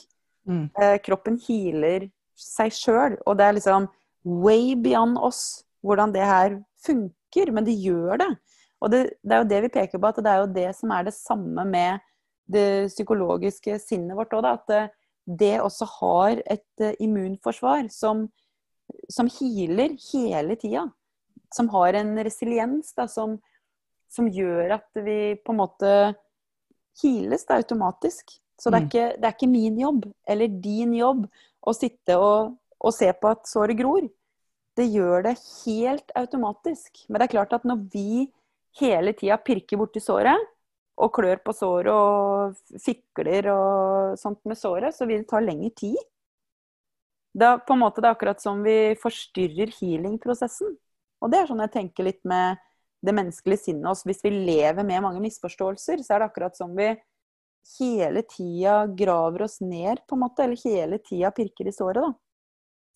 Mm. 0.49 0.69
Eh, 0.79 0.97
kroppen 1.05 1.39
healer 1.47 2.09
seg 2.37 2.75
sjøl, 2.75 3.17
og 3.25 3.39
det 3.39 3.47
er 3.47 3.57
liksom 3.57 3.87
way 4.27 4.75
beyond 4.79 5.17
oss 5.19 5.63
hvordan 5.87 6.13
det 6.13 6.27
her 6.27 6.59
funker. 6.85 7.53
Men 7.53 7.69
det 7.69 7.77
gjør 7.81 8.21
det. 8.25 8.33
Og 8.81 8.93
det, 8.93 9.01
det 9.25 9.37
er 9.37 9.43
jo 9.43 9.51
det 9.53 9.63
vi 9.65 9.73
peker 9.79 10.01
på, 10.01 10.11
at 10.11 10.21
det 10.21 10.33
er 10.33 10.43
jo 10.43 10.53
det 10.57 10.69
som 10.77 10.93
er 10.93 11.07
det 11.07 11.17
samme 11.17 11.65
med 11.69 12.05
det 12.47 12.89
psykologiske 12.93 13.79
sinnet 13.83 14.17
vårt 14.19 14.35
òg. 14.37 14.47
At 14.49 14.67
det, 14.71 14.83
det 15.27 15.57
også 15.61 15.89
har 15.99 16.43
et 16.47 16.85
eh, 16.85 16.95
immunforsvar 17.03 17.89
som, 17.95 18.27
som 19.11 19.31
healer 19.39 19.97
hele 20.13 20.57
tida. 20.61 20.87
Som 21.55 21.71
har 21.75 21.99
en 21.99 22.15
resiliens 22.27 22.93
da, 22.97 23.07
som, 23.11 23.39
som 24.13 24.29
gjør 24.31 24.79
at 24.81 25.03
vi 25.07 25.37
på 25.43 25.55
en 25.55 25.61
måte 25.63 25.93
heales 27.03 27.47
da, 27.47 27.59
automatisk. 27.61 28.39
Så 28.57 28.71
det 28.73 28.79
er, 28.79 28.85
Mm. 28.85 28.89
ikke, 28.89 29.07
det 29.21 29.27
er 29.29 29.35
ikke 29.35 29.53
min 29.53 29.81
jobb 29.81 30.07
eller 30.27 30.49
din 30.49 30.95
jobb 30.97 31.27
å 31.61 31.73
sitte 31.77 32.15
og, 32.17 32.55
og 32.81 32.95
se 32.95 33.11
på 33.13 33.29
at 33.29 33.45
såret 33.51 33.77
gror. 33.77 34.07
Det 34.77 34.87
gjør 34.93 35.27
det 35.27 35.35
helt 35.67 36.11
automatisk. 36.17 37.05
Men 37.09 37.21
det 37.21 37.27
er 37.27 37.35
klart 37.35 37.53
at 37.53 37.65
når 37.69 37.83
vi 37.93 38.31
hele 38.81 39.13
tida 39.17 39.37
pirker 39.41 39.77
borti 39.81 40.01
såret, 40.01 40.41
og 40.97 41.13
klør 41.13 41.41
på 41.45 41.53
såret 41.53 41.93
og 41.93 42.79
fikler 42.81 43.51
og 43.53 44.17
sånt 44.21 44.41
med 44.49 44.59
såret, 44.59 44.97
så 44.97 45.09
vil 45.09 45.23
det 45.23 45.31
ta 45.31 45.43
lengre 45.45 45.73
tid. 45.77 45.99
Det 47.37 47.45
er, 47.45 47.61
på 47.61 47.75
en 47.75 47.83
måte, 47.83 48.01
det 48.01 48.09
er 48.09 48.17
akkurat 48.17 48.41
som 48.41 48.63
vi 48.65 48.95
forstyrrer 49.01 49.75
healing-prosessen. 49.77 50.73
Og 51.21 51.33
det 51.33 51.43
er 51.43 51.51
sånn 51.51 51.61
jeg 51.67 51.75
tenker 51.75 52.09
litt 52.09 52.23
med 52.29 52.63
det 53.05 53.13
menneskelige 53.17 53.67
sinnet 53.67 53.91
oss. 53.91 54.07
Hvis 54.09 54.25
vi 54.25 54.33
lever 54.33 54.87
med 54.89 55.05
mange 55.05 55.21
misforståelser, 55.25 56.01
så 56.05 56.17
er 56.17 56.23
det 56.23 56.31
akkurat 56.31 56.57
som 56.57 56.73
vi 56.77 56.95
hele 57.77 58.23
tida 58.31 58.87
graver 58.89 59.45
oss 59.49 59.59
ned, 59.61 60.01
på 60.09 60.17
en 60.17 60.25
måte. 60.25 60.47
Eller 60.47 60.63
hele 60.65 61.01
tida 61.05 61.33
pirker 61.37 61.69
i 61.69 61.75
såret, 61.77 62.07
da. 62.07 62.15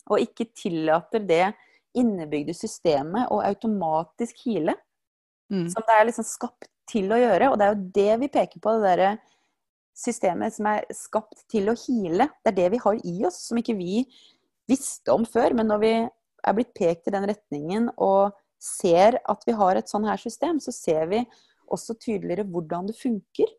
Og 0.09 0.23
ikke 0.25 0.49
tillater 0.57 1.21
det 1.21 1.51
innebygde 1.97 2.55
systemet 2.57 3.29
å 3.29 3.43
automatisk 3.45 4.41
heale 4.47 4.73
Mm. 5.51 5.67
som 5.69 5.83
det 5.83 5.97
er 5.97 6.07
liksom 6.07 6.27
skapt 6.27 6.69
til 6.89 7.11
å 7.11 7.19
gjøre. 7.19 7.51
Og 7.51 7.59
det 7.59 7.67
er 7.67 7.73
jo 7.73 7.91
det 7.97 8.13
vi 8.23 8.31
peker 8.31 8.63
på, 8.63 8.75
det 8.77 8.87
derre 8.87 9.11
systemet 9.97 10.55
som 10.55 10.69
er 10.71 10.87
skapt 10.95 11.43
til 11.51 11.69
å 11.69 11.77
heale. 11.77 12.29
Det 12.41 12.53
er 12.53 12.59
det 12.61 12.69
vi 12.75 12.81
har 12.85 13.01
i 13.07 13.15
oss, 13.27 13.41
som 13.49 13.59
ikke 13.59 13.77
vi 13.79 14.05
visste 14.71 15.13
om 15.13 15.27
før. 15.27 15.55
Men 15.57 15.69
når 15.71 15.83
vi 15.83 15.93
er 16.01 16.57
blitt 16.57 16.73
pekt 16.77 17.09
i 17.09 17.15
den 17.15 17.27
retningen 17.29 17.91
og 18.01 18.37
ser 18.61 19.19
at 19.29 19.43
vi 19.47 19.57
har 19.57 19.77
et 19.77 19.91
sånn 19.91 20.07
her 20.07 20.21
system, 20.21 20.61
så 20.63 20.73
ser 20.73 21.09
vi 21.11 21.25
også 21.71 21.97
tydeligere 21.99 22.47
hvordan 22.47 22.87
det 22.89 22.97
funker. 22.99 23.51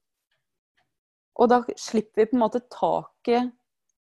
Og 1.41 1.49
da 1.49 1.63
slipper 1.81 2.23
vi 2.23 2.29
på 2.31 2.37
en 2.37 2.43
måte 2.45 2.65
taket 2.73 3.53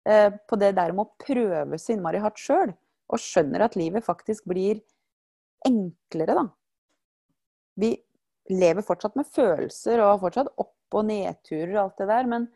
eh, 0.08 0.30
på 0.48 0.58
det 0.58 0.72
der 0.78 0.94
med 0.94 1.06
å 1.06 1.22
prøve 1.22 1.78
så 1.78 1.94
innmari 1.94 2.22
hardt 2.22 2.40
sjøl, 2.42 2.74
og 3.12 3.20
skjønner 3.20 3.66
at 3.66 3.76
livet 3.78 4.04
faktisk 4.04 4.46
blir 4.50 4.80
enklere, 5.66 6.34
da 6.34 6.46
vi 7.74 7.94
lever 8.50 8.84
fortsatt 8.84 9.16
med 9.18 9.28
følelser 9.28 10.00
og 10.00 10.14
har 10.14 10.22
fortsatt 10.26 10.50
opp- 10.60 10.96
og 10.98 11.06
nedturer 11.08 11.72
og 11.76 11.84
alt 11.86 12.02
det 12.02 12.08
der, 12.10 12.26
men 12.28 12.48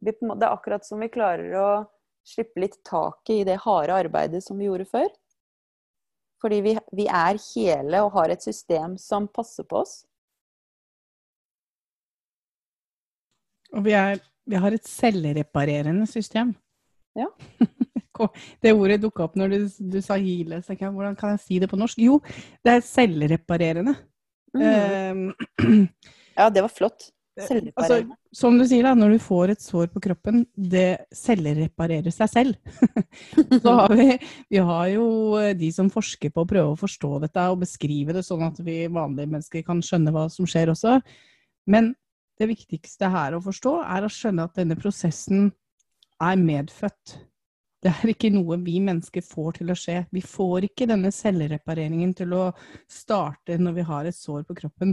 vi, 0.00 0.12
det 0.12 0.44
er 0.46 0.52
akkurat 0.52 0.86
som 0.86 1.00
vi 1.02 1.10
klarer 1.12 1.56
å 1.58 1.70
slippe 2.26 2.62
litt 2.62 2.78
taket 2.86 3.34
i 3.34 3.46
det 3.48 3.58
harde 3.64 3.96
arbeidet 4.04 4.42
som 4.44 4.60
vi 4.60 4.68
gjorde 4.68 4.86
før. 4.88 5.08
Fordi 6.40 6.60
vi, 6.64 6.76
vi 6.96 7.06
er 7.06 7.40
hele 7.50 8.04
og 8.04 8.14
har 8.14 8.32
et 8.32 8.44
system 8.44 8.96
som 9.00 9.28
passer 9.28 9.66
på 9.68 9.82
oss. 9.82 10.00
Og 13.76 13.84
vi, 13.86 13.94
er, 13.94 14.18
vi 14.48 14.58
har 14.58 14.74
et 14.74 14.86
selvreparerende 14.88 16.06
system. 16.10 16.54
Ja. 17.18 17.28
det 18.62 18.72
ordet 18.74 19.00
dukka 19.02 19.26
opp 19.26 19.36
når 19.38 19.52
du, 19.52 19.58
du 19.94 20.00
sa 20.04 20.16
'hile'. 20.18 20.62
Så 20.64 20.74
jeg, 20.74 20.90
hvordan 20.90 21.16
kan 21.16 21.36
jeg 21.36 21.44
si 21.44 21.58
det 21.58 21.70
på 21.70 21.78
norsk? 21.78 22.00
Jo, 22.02 22.20
det 22.64 22.78
er 22.78 22.86
selvreparerende. 22.86 23.94
Mm. 24.56 25.30
Eh, 25.30 25.86
Ja, 26.40 26.50
det 26.50 26.62
var 26.64 26.72
flott. 26.72 27.10
altså, 27.40 28.00
som 28.36 28.56
du 28.58 28.64
sier, 28.68 28.84
da, 28.84 28.94
når 28.96 29.14
du 29.14 29.22
får 29.22 29.52
et 29.52 29.62
sår 29.64 29.90
på 29.92 30.02
kroppen, 30.04 30.42
det 30.54 31.06
selvreparerer 31.16 32.12
seg 32.14 32.30
selv. 32.32 32.74
Så 33.62 33.74
har 33.76 33.94
vi, 33.96 34.06
vi 34.52 34.60
har 34.70 34.90
jo 34.92 35.06
eh, 35.40 35.54
de 35.58 35.70
som 35.74 35.90
forsker 35.92 36.32
på 36.34 36.44
å 36.44 36.48
prøve 36.48 36.74
å 36.74 36.80
forstå 36.80 37.12
dette 37.24 37.46
og 37.52 37.62
beskrive 37.62 38.16
det 38.16 38.24
sånn 38.26 38.44
at 38.48 38.60
vi 38.64 38.82
vanlige 38.88 39.30
mennesker 39.32 39.64
kan 39.66 39.82
skjønne 39.84 40.14
hva 40.14 40.26
som 40.32 40.48
skjer 40.48 40.72
også. 40.74 40.98
Men 41.70 41.94
det 42.40 42.48
viktigste 42.50 43.10
her 43.12 43.36
å 43.36 43.42
forstå 43.44 43.74
er 43.84 44.06
å 44.06 44.12
skjønne 44.12 44.48
at 44.48 44.56
denne 44.56 44.78
prosessen 44.80 45.50
er 46.20 46.40
medfødt. 46.40 47.18
Det 47.80 47.88
er 47.88 48.10
ikke 48.12 48.28
noe 48.34 48.58
vi 48.60 48.76
mennesker 48.84 49.24
får 49.24 49.60
til 49.60 49.72
å 49.72 49.76
skje. 49.78 50.02
Vi 50.12 50.20
får 50.20 50.66
ikke 50.68 50.88
denne 50.90 51.08
cellerepareringen 51.14 52.12
til 52.18 52.34
å 52.36 52.50
starte 52.90 53.56
når 53.56 53.78
vi 53.78 53.84
har 53.88 54.08
et 54.10 54.16
sår 54.16 54.44
på 54.48 54.56
kroppen. 54.58 54.92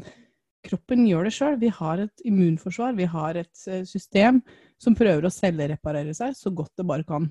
Kroppen 0.68 1.04
gjør 1.08 1.28
det 1.28 1.34
sjøl. 1.36 1.58
Vi 1.60 1.72
har 1.76 2.06
et 2.06 2.24
immunforsvar, 2.28 2.96
vi 2.96 3.10
har 3.12 3.42
et 3.44 3.66
eh, 3.68 3.84
system 3.88 4.40
som 4.80 4.96
prøver 4.96 5.28
å 5.28 5.34
cellereparere 5.34 6.16
seg 6.16 6.36
så 6.40 6.52
godt 6.56 6.74
det 6.80 6.88
bare 6.88 7.04
kan. 7.08 7.28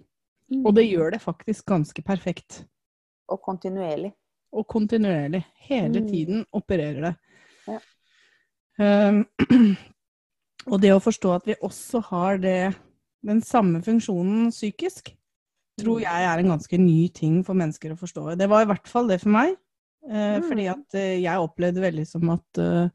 Og 0.62 0.70
det 0.76 0.86
gjør 0.86 1.16
det 1.16 1.22
faktisk 1.24 1.66
ganske 1.66 2.04
perfekt. 2.06 2.62
Og 3.32 3.40
kontinuerlig. 3.42 4.12
Og 4.52 4.66
kontinuerlig. 4.70 5.42
Hele 5.66 6.00
Mm. 6.00 6.08
tiden 6.08 6.44
opererer 6.52 7.00
det. 7.02 7.14
Ja. 7.66 7.80
Um, 9.08 9.24
og 10.70 10.80
det 10.84 10.92
å 10.94 11.02
forstå 11.02 11.32
at 11.34 11.48
vi 11.48 11.56
også 11.60 12.02
har 12.12 12.38
det, 12.38 12.74
den 13.26 13.40
samme 13.42 13.82
funksjonen 13.82 14.50
psykisk, 14.52 15.16
tror 15.78 15.98
Mm. 15.98 16.02
jeg 16.02 16.24
er 16.24 16.38
en 16.38 16.48
ganske 16.54 16.78
ny 16.78 17.08
ting 17.12 17.44
for 17.44 17.54
mennesker 17.54 17.92
å 17.92 17.98
forstå. 17.98 18.36
Det 18.38 18.48
var 18.48 18.62
i 18.62 18.68
hvert 18.70 18.88
fall 18.88 19.08
det 19.08 19.20
for 19.20 19.30
meg. 19.30 19.56
eh, 20.08 20.38
Mm. 20.40 20.48
Fordi 20.48 20.66
at 20.70 20.94
eh, 20.94 21.20
jeg 21.22 21.38
opplevde 21.42 21.80
veldig 21.82 22.06
som 22.06 22.30
at 22.30 22.58
eh, 22.58 22.88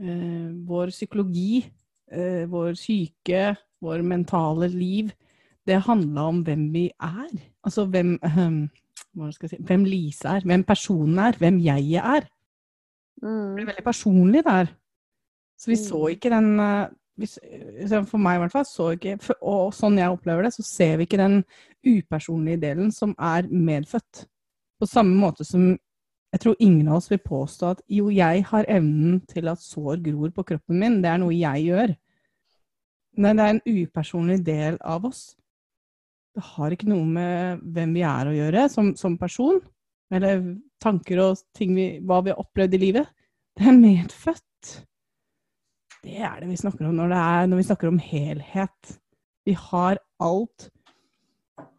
eh, 0.00 0.50
vår 0.66 0.90
psykologi, 0.90 1.64
eh, 2.10 2.46
vår 2.46 2.72
syke, 2.78 3.56
vår 3.82 4.02
mentale 4.02 4.68
liv, 4.72 5.12
det 5.66 5.82
handla 5.84 6.20
om 6.28 6.42
hvem 6.44 6.72
vi 6.72 6.86
er. 7.00 7.30
Altså 7.64 7.84
hvem 7.90 8.18
ehm, 8.22 8.70
hva 9.16 9.32
skal 9.32 9.48
jeg 9.48 9.58
si, 9.58 9.64
Hvem 9.64 9.84
Lise 9.84 10.28
er, 10.28 10.40
hvem 10.46 10.64
personen 10.64 11.18
er, 11.18 11.32
hvem 11.38 11.58
jeg 11.62 11.94
er. 12.00 12.20
Det 13.20 13.28
Mm. 13.28 13.54
ble 13.56 13.66
veldig 13.66 13.84
personlig 13.84 14.42
der. 14.44 14.66
Så 15.58 15.66
vi 15.68 15.74
Mm. 15.76 15.84
så 15.84 16.00
ikke 16.16 16.30
den 16.30 16.58
eh, 17.20 17.66
vi, 17.76 17.84
s- 17.84 17.90
så 17.90 18.00
For 18.08 18.18
meg 18.22 18.38
i 18.38 18.42
hvert 18.44 18.52
fall, 18.54 18.66
så 18.68 18.90
ikke, 18.96 19.18
og 19.42 19.72
sånn 19.76 19.98
jeg 20.00 20.10
opplever 20.14 20.46
det, 20.46 20.52
så 20.56 20.64
ser 20.66 20.96
vi 21.00 21.06
ikke 21.08 21.20
den 21.20 21.40
upersonlige 21.86 22.60
delen 22.62 22.90
som 22.92 23.14
er 23.18 23.48
medfødt. 23.50 24.24
På 24.80 24.88
samme 24.88 25.16
måte 25.20 25.44
som 25.44 25.70
jeg 26.30 26.40
tror 26.44 26.54
ingen 26.62 26.86
av 26.88 27.00
oss 27.00 27.08
vil 27.10 27.18
påstå 27.18 27.70
at 27.72 27.80
jo, 27.90 28.06
jeg 28.14 28.44
har 28.46 28.68
evnen 28.70 29.16
til 29.26 29.48
at 29.50 29.58
sår 29.58 29.98
gror 30.04 30.30
på 30.30 30.44
kroppen 30.46 30.78
min, 30.78 31.00
det 31.02 31.10
er 31.10 31.18
noe 31.18 31.34
jeg 31.34 31.64
gjør. 31.66 31.94
Men 33.18 33.36
det 33.40 33.44
er 33.48 33.56
en 33.56 33.64
upersonlig 33.66 34.36
del 34.46 34.76
av 34.86 35.08
oss. 35.08 35.24
Det 36.36 36.44
har 36.52 36.70
ikke 36.70 36.86
noe 36.92 37.02
med 37.10 37.64
hvem 37.74 37.96
vi 37.98 38.04
er 38.06 38.30
å 38.30 38.36
gjøre 38.36 38.68
som, 38.70 38.92
som 38.94 39.16
person, 39.18 39.58
eller 40.14 40.44
tanker 40.82 41.18
og 41.24 41.42
ting 41.58 41.74
vi, 41.74 41.88
hva 42.06 42.20
vi 42.22 42.30
har 42.30 42.38
opplevd 42.38 42.78
i 42.78 42.82
livet. 42.84 43.10
Det 43.58 43.66
er 43.66 43.74
medfødt. 43.80 44.70
Det 46.00 46.16
er 46.16 46.40
det 46.40 46.48
vi 46.48 46.58
snakker 46.60 46.88
om 46.88 46.96
når, 46.96 47.12
det 47.12 47.22
er, 47.22 47.48
når 47.50 47.60
vi 47.60 47.68
snakker 47.68 47.90
om 47.90 47.98
helhet. 48.00 48.92
Vi 49.44 49.56
har 49.56 50.00
alt 50.20 50.68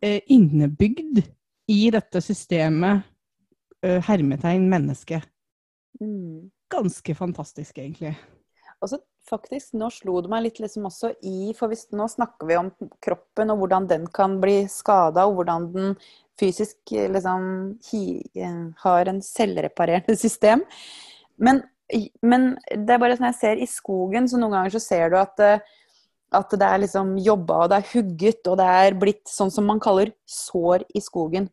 eh, 0.03 0.19
innebygd 0.29 1.23
i 1.71 1.81
dette 1.93 2.21
systemet 2.21 3.05
eh, 3.85 4.01
hermetegn 4.05 4.67
menneske. 4.69 5.21
Mm. 6.01 6.51
Ganske 6.71 7.15
fantastisk, 7.17 7.77
egentlig. 7.77 8.13
Og 8.81 8.89
så 8.89 9.01
faktisk, 9.29 9.75
nå 9.77 9.89
slo 9.93 10.19
det 10.23 10.31
meg 10.31 10.45
litt 10.47 10.61
liksom 10.63 10.87
også 10.89 11.11
i 11.27 11.51
For 11.57 11.69
hvis, 11.71 11.85
nå 11.93 12.07
snakker 12.09 12.49
vi 12.49 12.57
om 12.57 12.71
kroppen 13.03 13.53
og 13.53 13.61
hvordan 13.61 13.87
den 13.89 14.07
kan 14.13 14.39
bli 14.41 14.63
skada, 14.71 15.27
og 15.27 15.39
hvordan 15.39 15.67
den 15.75 15.93
fysisk 16.39 16.93
liksom 16.93 17.43
hi, 17.91 18.05
eh, 18.37 18.63
har 18.85 19.11
en 19.11 19.21
selvreparerende 19.25 20.17
system. 20.25 20.65
Men 21.41 21.63
Men 22.23 22.53
det 22.69 22.95
er 22.95 23.01
bare 23.01 23.17
sånn 23.17 23.29
jeg 23.31 23.39
ser 23.39 23.61
i 23.61 23.69
skogen, 23.69 24.27
så 24.29 24.39
noen 24.39 24.55
ganger 24.57 24.75
så 24.75 24.83
ser 24.83 25.13
du 25.13 25.17
at, 25.19 25.41
eh, 25.43 25.63
at 26.37 26.55
det 26.55 26.67
er 26.67 26.83
liksom 26.83 27.13
jobba, 27.21 27.63
og 27.63 27.71
det 27.71 27.81
er 27.81 27.89
hugget, 27.91 28.41
og 28.47 28.59
det 28.61 28.67
er 28.81 28.97
blitt 28.99 29.25
sånn 29.29 29.51
som 29.53 29.67
man 29.67 29.81
kaller 29.83 30.13
sår 30.29 30.85
i 30.95 31.03
skogen. 31.03 31.49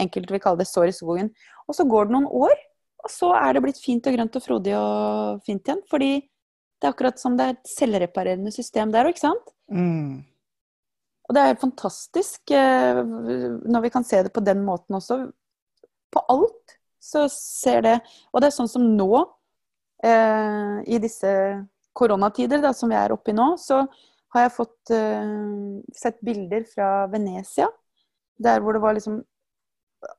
Enkelte 0.00 0.32
vil 0.32 0.42
kalle 0.42 0.62
det 0.62 0.70
sår 0.70 0.88
i 0.88 0.96
skogen. 0.96 1.32
Og 1.68 1.76
så 1.76 1.86
går 1.88 2.08
det 2.08 2.16
noen 2.16 2.30
år, 2.30 2.54
og 3.02 3.10
så 3.12 3.32
er 3.36 3.54
det 3.54 3.64
blitt 3.64 3.80
fint 3.82 4.06
og 4.06 4.16
grønt 4.16 4.36
og 4.38 4.44
frodig 4.44 4.74
og 4.78 5.42
fint 5.46 5.66
igjen. 5.66 5.82
Fordi 5.90 6.12
det 6.22 6.88
er 6.88 6.94
akkurat 6.94 7.20
som 7.20 7.36
det 7.38 7.46
er 7.46 7.56
et 7.56 7.70
selvreparerende 7.70 8.52
system 8.54 8.92
der 8.94 9.06
òg, 9.06 9.14
ikke 9.14 9.26
sant? 9.26 9.52
Mm. 9.70 10.22
Og 11.28 11.36
det 11.36 11.42
er 11.46 11.60
fantastisk 11.60 12.52
eh, 12.56 13.02
når 13.02 13.84
vi 13.84 13.90
kan 13.94 14.06
se 14.06 14.24
det 14.26 14.32
på 14.34 14.42
den 14.44 14.64
måten 14.66 14.98
også. 14.98 15.20
På 16.12 16.24
alt 16.32 16.74
så 17.02 17.24
ser 17.32 17.80
det 17.86 17.94
Og 18.30 18.42
det 18.42 18.50
er 18.50 18.54
sånn 18.54 18.70
som 18.70 18.84
nå, 18.98 19.22
i 20.02 20.98
disse 20.98 21.30
koronatider 21.94 22.58
da, 22.62 22.72
som 22.74 22.90
vi 22.90 22.96
er 22.98 23.12
oppe 23.14 23.30
i 23.30 23.36
nå, 23.36 23.52
så 23.60 23.84
har 24.32 24.46
jeg 24.46 24.54
fått 24.56 24.92
eh, 24.96 25.32
sett 25.96 26.20
bilder 26.24 26.64
fra 26.68 27.06
Venezia. 27.12 27.68
Der 28.42 28.62
hvor 28.64 28.76
det 28.76 28.82
var 28.82 28.96
liksom 28.96 29.20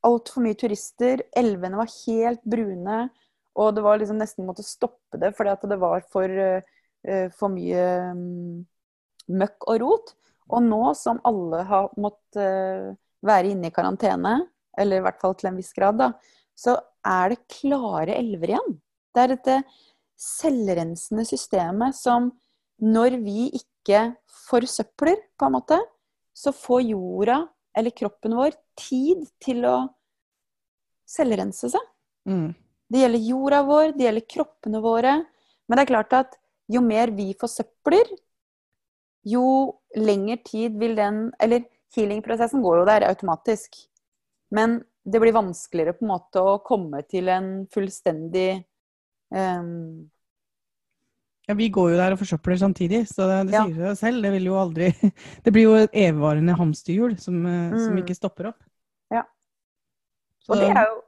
altfor 0.05 0.45
mye 0.45 0.57
turister. 0.59 1.25
Elvene 1.35 1.79
var 1.79 1.91
helt 2.05 2.43
brune. 2.45 3.07
Og 3.59 3.73
det 3.75 3.83
var 3.85 3.99
liksom 4.01 4.19
nesten 4.21 4.47
måtte 4.47 4.65
stoppe 4.65 5.19
det 5.21 5.33
fordi 5.37 5.51
at 5.53 5.65
det 5.69 5.79
var 5.81 6.05
for, 6.13 6.29
eh, 6.29 7.27
for 7.37 7.53
mye 7.53 7.87
mm, 8.17 8.61
møkk 9.41 9.67
og 9.69 9.81
rot. 9.83 10.13
Og 10.53 10.63
nå 10.65 10.83
som 10.97 11.21
alle 11.25 11.63
har 11.69 11.91
måttet 11.97 12.41
eh, 12.41 12.93
være 13.23 13.53
inne 13.53 13.69
i 13.69 13.75
karantene, 13.75 14.39
eller 14.77 14.99
i 14.99 15.05
hvert 15.05 15.21
fall 15.21 15.35
til 15.37 15.51
en 15.51 15.57
viss 15.57 15.71
grad, 15.73 15.99
da, 16.01 16.09
så 16.57 16.75
er 17.07 17.33
det 17.33 17.45
klare 17.49 18.17
elver 18.17 18.51
igjen. 18.51 18.73
Det 19.13 19.24
er 19.24 19.34
dette 19.36 19.58
selvrensende 20.20 21.25
systemet 21.27 21.98
som 21.98 22.32
når 22.84 23.17
vi 23.24 23.50
ikke 23.53 24.13
forsøpler, 24.48 25.20
på 25.38 25.48
en 25.48 25.55
måte, 25.55 25.77
så 26.34 26.53
får 26.55 26.88
jorda, 26.89 27.38
eller 27.77 27.93
kroppen 27.96 28.36
vår, 28.38 28.55
tid 28.79 29.25
til 29.43 29.63
å 29.70 29.77
selvrense 31.10 31.70
seg. 31.74 31.89
Mm. 32.29 32.53
Det 32.89 33.01
gjelder 33.01 33.27
jorda 33.29 33.62
vår, 33.67 33.93
det 33.98 34.08
gjelder 34.08 34.29
kroppene 34.36 34.82
våre. 34.84 35.13
Men 35.67 35.79
det 35.79 35.86
er 35.86 35.91
klart 35.91 36.15
at 36.17 36.38
jo 36.72 36.82
mer 36.86 37.12
vi 37.15 37.32
forsøpler, 37.39 38.10
jo 39.27 39.46
lengre 39.96 40.41
tid 40.43 40.75
vil 40.75 40.98
den 40.98 41.29
Eller 41.39 41.63
healingprosessen 41.96 42.63
går 42.63 42.82
jo 42.82 42.88
der 42.89 43.05
automatisk. 43.08 43.77
Men 44.51 44.82
det 45.03 45.22
blir 45.22 45.36
vanskeligere 45.36 45.96
på 45.96 46.05
en 46.05 46.12
måte 46.12 46.43
å 46.43 46.60
komme 46.65 47.03
til 47.08 47.29
en 47.32 47.65
fullstendig 47.72 48.63
um, 49.33 50.09
Ja, 51.47 51.55
vi 51.59 51.67
går 51.75 51.89
jo 51.91 51.97
der 51.99 52.13
og 52.15 52.21
forsøpler 52.21 52.55
samtidig, 52.61 53.01
så 53.11 53.25
det, 53.27 53.39
det 53.49 53.57
Ja. 53.57 53.65
sier 53.67 53.89
seg 53.91 53.97
selv. 53.99 54.23
Det 54.23 54.31
vil 54.31 54.45
jo 54.47 54.53
aldri 54.61 54.91
Det 55.43 55.51
blir 55.51 55.65
jo 55.67 55.73
et 55.75 55.91
evigvarende 56.05 56.55
hamsterhjul 56.55 57.17
som, 57.19 57.41
mm. 57.43 57.75
som 57.83 57.97
ikke 57.99 58.15
stopper 58.15 58.51
opp. 58.53 58.61
Ja. 59.11 59.25
Så, 60.45 60.53
Og 60.53 60.61
det 60.61 60.69
er 60.71 60.87
jo 60.87 61.01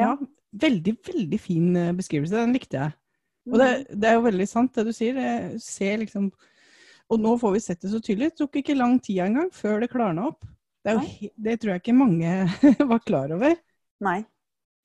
ja. 0.00 0.10
Veldig, 0.60 0.92
veldig 1.06 1.38
fin 1.40 1.76
eh, 1.78 1.92
beskrivelse. 1.94 2.34
Den 2.34 2.52
likte 2.56 2.76
jeg. 2.76 2.92
Og 3.50 3.56
det, 3.58 3.68
Mm. 3.70 4.00
det 4.00 4.08
er 4.10 4.14
jo 4.18 4.22
veldig 4.26 4.46
sant 4.50 4.74
det 4.74 4.84
du 4.86 4.92
sier. 4.92 5.16
Se 5.62 5.96
liksom 5.96 6.30
Og 7.10 7.18
nå 7.18 7.32
får 7.40 7.52
vi 7.56 7.60
sett 7.64 7.80
det 7.82 7.90
så 7.90 7.98
tydelig. 8.02 8.30
Det 8.30 8.38
tok 8.44 8.56
ikke 8.60 8.76
lang 8.76 8.98
tid 9.02 9.18
engang 9.24 9.48
før 9.54 9.80
det 9.80 9.88
klarna 9.90 10.28
opp. 10.28 10.44
Det, 10.84 10.92
jo, 10.94 11.30
det 11.36 11.56
tror 11.60 11.72
jeg 11.74 11.82
ikke 11.82 11.96
mange 11.96 12.30
var 12.92 13.00
klar 13.02 13.32
over. 13.34 13.56
Nei. 14.00 14.20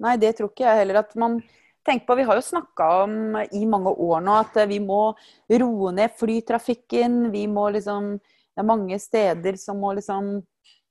Nei, 0.02 0.16
det 0.18 0.34
tror 0.38 0.50
ikke 0.52 0.66
jeg 0.66 0.80
heller. 0.82 1.02
At 1.04 1.14
man 1.16 1.38
tenker 1.86 2.06
på, 2.06 2.16
Vi 2.16 2.24
har 2.28 2.36
jo 2.36 2.46
snakka 2.46 2.88
om 3.04 3.38
i 3.52 3.66
mange 3.70 3.92
år 3.92 4.24
nå 4.26 4.40
at 4.42 4.58
eh, 4.62 4.70
vi 4.70 4.80
må 4.84 5.14
roe 5.62 5.94
ned 5.96 6.16
flytrafikken. 6.20 7.32
Vi 7.34 7.46
må 7.48 7.70
liksom 7.76 8.16
Det 8.56 8.64
er 8.64 8.72
mange 8.72 9.00
steder 9.00 9.58
som 9.60 9.80
må 9.80 9.94
liksom 9.98 10.42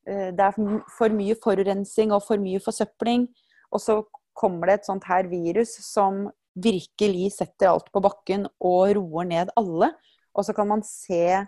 eh, 0.07 0.31
Det 0.33 0.45
er 0.45 0.55
for 0.99 1.11
mye 1.11 1.37
forurensing 1.43 2.13
og 2.13 2.25
for 2.27 2.39
mye 2.39 2.63
forsøpling. 2.63 3.29
Og 3.73 3.81
så 3.81 4.03
kommer 4.35 4.67
det 4.67 4.81
et 4.81 4.89
sånt 4.91 5.05
her 5.09 5.29
virus 5.31 5.77
som 5.83 6.29
virkelig 6.55 7.33
setter 7.35 7.73
alt 7.73 7.91
på 7.91 8.03
bakken 8.03 8.47
og 8.63 8.95
roer 8.97 9.27
ned 9.27 9.53
alle. 9.59 9.91
Og 10.35 10.47
så 10.47 10.55
kan 10.55 10.69
man 10.71 10.83
se 10.87 11.43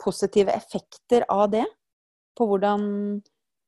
positive 0.00 0.52
effekter 0.52 1.24
av 1.28 1.50
det. 1.52 1.66
På 2.36 2.46
hvordan 2.48 3.20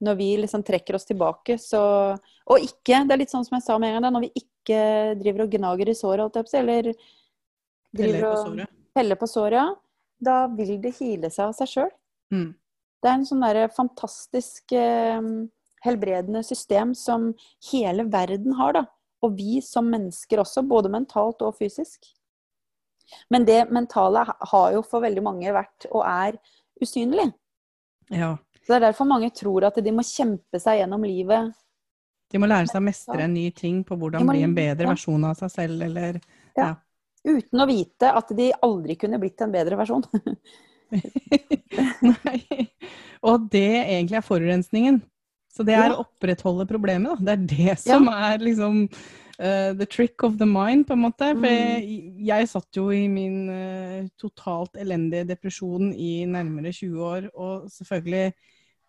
når 0.03 0.17
vi 0.19 0.29
liksom 0.41 0.65
trekker 0.67 0.97
oss 0.99 1.07
tilbake, 1.07 1.59
så 1.59 2.17
Og 2.51 2.59
ikke 2.59 3.05
Det 3.07 3.15
er 3.15 3.21
litt 3.21 3.31
sånn 3.31 3.45
som 3.47 3.57
jeg 3.57 3.67
sa 3.67 3.79
med 3.79 3.95
en 3.95 4.03
gang, 4.03 4.13
når 4.13 4.27
vi 4.27 4.33
ikke 4.35 4.52
driver 4.69 5.47
og 5.47 5.57
gnager 5.57 5.91
i 5.91 5.97
såret, 5.97 6.37
eller 6.55 6.93
driver 7.93 8.23
på 8.23 8.33
og 8.37 8.63
peller 8.93 9.19
på 9.19 9.29
såret, 9.31 9.79
da 10.23 10.47
vil 10.53 10.77
det 10.83 10.95
hile 11.01 11.31
seg 11.33 11.49
av 11.49 11.57
seg 11.57 11.71
sjøl. 11.71 11.93
Mm. 12.33 12.51
Det 13.03 13.11
er 13.11 13.19
en 13.19 13.27
sånn 13.27 13.43
derre 13.43 13.67
fantastisk 13.75 14.75
eh, 14.79 15.31
helbredende 15.83 16.43
system 16.47 16.95
som 16.95 17.33
hele 17.73 18.07
verden 18.11 18.55
har, 18.61 18.77
da. 18.79 18.85
Og 19.23 19.37
vi 19.39 19.61
som 19.63 19.89
mennesker 19.91 20.43
også, 20.43 20.65
både 20.67 20.91
mentalt 20.93 21.43
og 21.47 21.57
fysisk. 21.59 22.07
Men 23.31 23.47
det 23.47 23.67
mentale 23.75 24.25
har 24.27 24.73
jo 24.75 24.83
for 24.87 25.05
veldig 25.05 25.23
mange 25.25 25.55
vært, 25.55 25.89
og 25.91 26.07
er, 26.07 26.39
usynlig. 26.83 27.29
Ja. 28.11 28.37
Så 28.63 28.73
det 28.73 28.79
er 28.79 28.87
derfor 28.89 29.07
mange 29.11 29.31
tror 29.35 29.67
at 29.69 29.79
de 29.83 29.93
må 29.95 30.05
kjempe 30.07 30.59
seg 30.63 30.81
gjennom 30.81 31.05
livet. 31.07 31.53
De 32.33 32.41
må 32.41 32.49
lære 32.49 32.67
seg 32.71 32.81
å 32.81 32.85
mestre 32.87 33.21
en 33.27 33.35
ny 33.37 33.51
ting 33.57 33.83
på 33.85 33.97
hvordan 34.01 34.25
må- 34.27 34.33
bli 34.35 34.43
en 34.47 34.55
bedre 34.57 34.87
ja. 34.89 34.93
versjon 34.95 35.25
av 35.29 35.37
seg 35.39 35.51
selv, 35.53 35.83
eller 35.89 36.21
Uten 37.23 37.61
å 37.63 37.67
vite 37.69 38.09
at 38.11 38.33
de 38.35 38.49
aldri 38.67 38.97
kunne 38.99 39.19
blitt 39.23 39.41
en 39.45 39.53
bedre 39.55 39.77
versjon. 39.79 40.03
Nei. 42.03 42.67
Og 43.23 43.45
det 43.53 43.69
egentlig 43.85 44.19
er 44.19 44.27
forurensningen. 44.27 45.01
Så 45.53 45.65
det 45.69 45.75
er 45.77 45.91
Ja. 45.93 45.97
å 45.97 46.07
opprettholde 46.07 46.67
problemet, 46.67 47.21
da. 47.21 47.37
Det 47.37 47.37
er 47.37 47.47
det 47.73 47.79
som 47.85 48.09
er 48.09 48.39
liksom 48.39 48.89
Uh, 49.43 49.73
the 49.75 49.87
trick 49.87 50.23
of 50.23 50.37
the 50.39 50.47
mind, 50.47 50.87
på 50.87 50.93
en 50.93 51.01
måte. 51.01 51.33
For 51.35 51.41
Mm. 51.41 51.81
jeg, 51.81 52.27
jeg 52.29 52.49
satt 52.49 52.77
jo 52.77 52.91
i 52.93 53.09
min 53.09 53.49
uh, 53.51 54.07
totalt 54.21 54.77
elendige 54.77 55.25
depresjon 55.27 55.89
i 55.95 56.25
nærmere 56.27 56.71
20 56.71 57.01
år, 57.03 57.27
og 57.35 57.65
selvfølgelig 57.73 58.33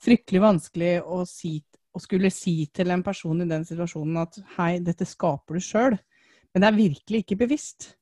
fryktelig 0.04 0.42
vanskelig 0.44 1.02
å 1.02 1.26
si 1.26 1.64
å 1.94 2.02
skulle 2.02 2.32
si 2.34 2.56
til 2.74 2.92
en 2.94 3.04
person 3.06 3.44
i 3.44 3.50
den 3.50 3.66
situasjonen 3.68 4.24
at 4.24 4.40
hei, 4.58 4.72
dette 4.84 5.06
skaper 5.08 5.60
du 5.60 5.64
sjøl. 5.64 5.98
Men 6.54 6.64
det 6.64 6.70
er 6.70 6.80
virkelig 6.80 7.22
ikke 7.24 7.40
bevisst. 7.44 7.94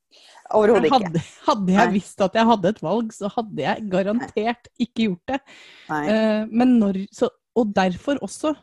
Overhodet 0.52 0.88
ikke. 0.88 0.98
Hadde, 0.98 1.22
hadde 1.46 1.74
jeg 1.74 1.88
Nei. 1.88 1.94
visst 1.94 2.24
at 2.24 2.34
jeg 2.36 2.48
hadde 2.48 2.72
et 2.72 2.82
valg, 2.84 3.14
så 3.16 3.30
hadde 3.32 3.64
jeg 3.64 3.86
garantert 3.92 4.68
ikke 4.80 5.06
gjort 5.06 5.32
det. 5.32 5.38
Nei. 5.92 6.02
Eh, 6.12 6.42
men 6.52 6.74
når, 6.80 7.00
så, 7.14 7.30
og 7.56 7.72
derfor 7.76 8.20
også 8.24 8.54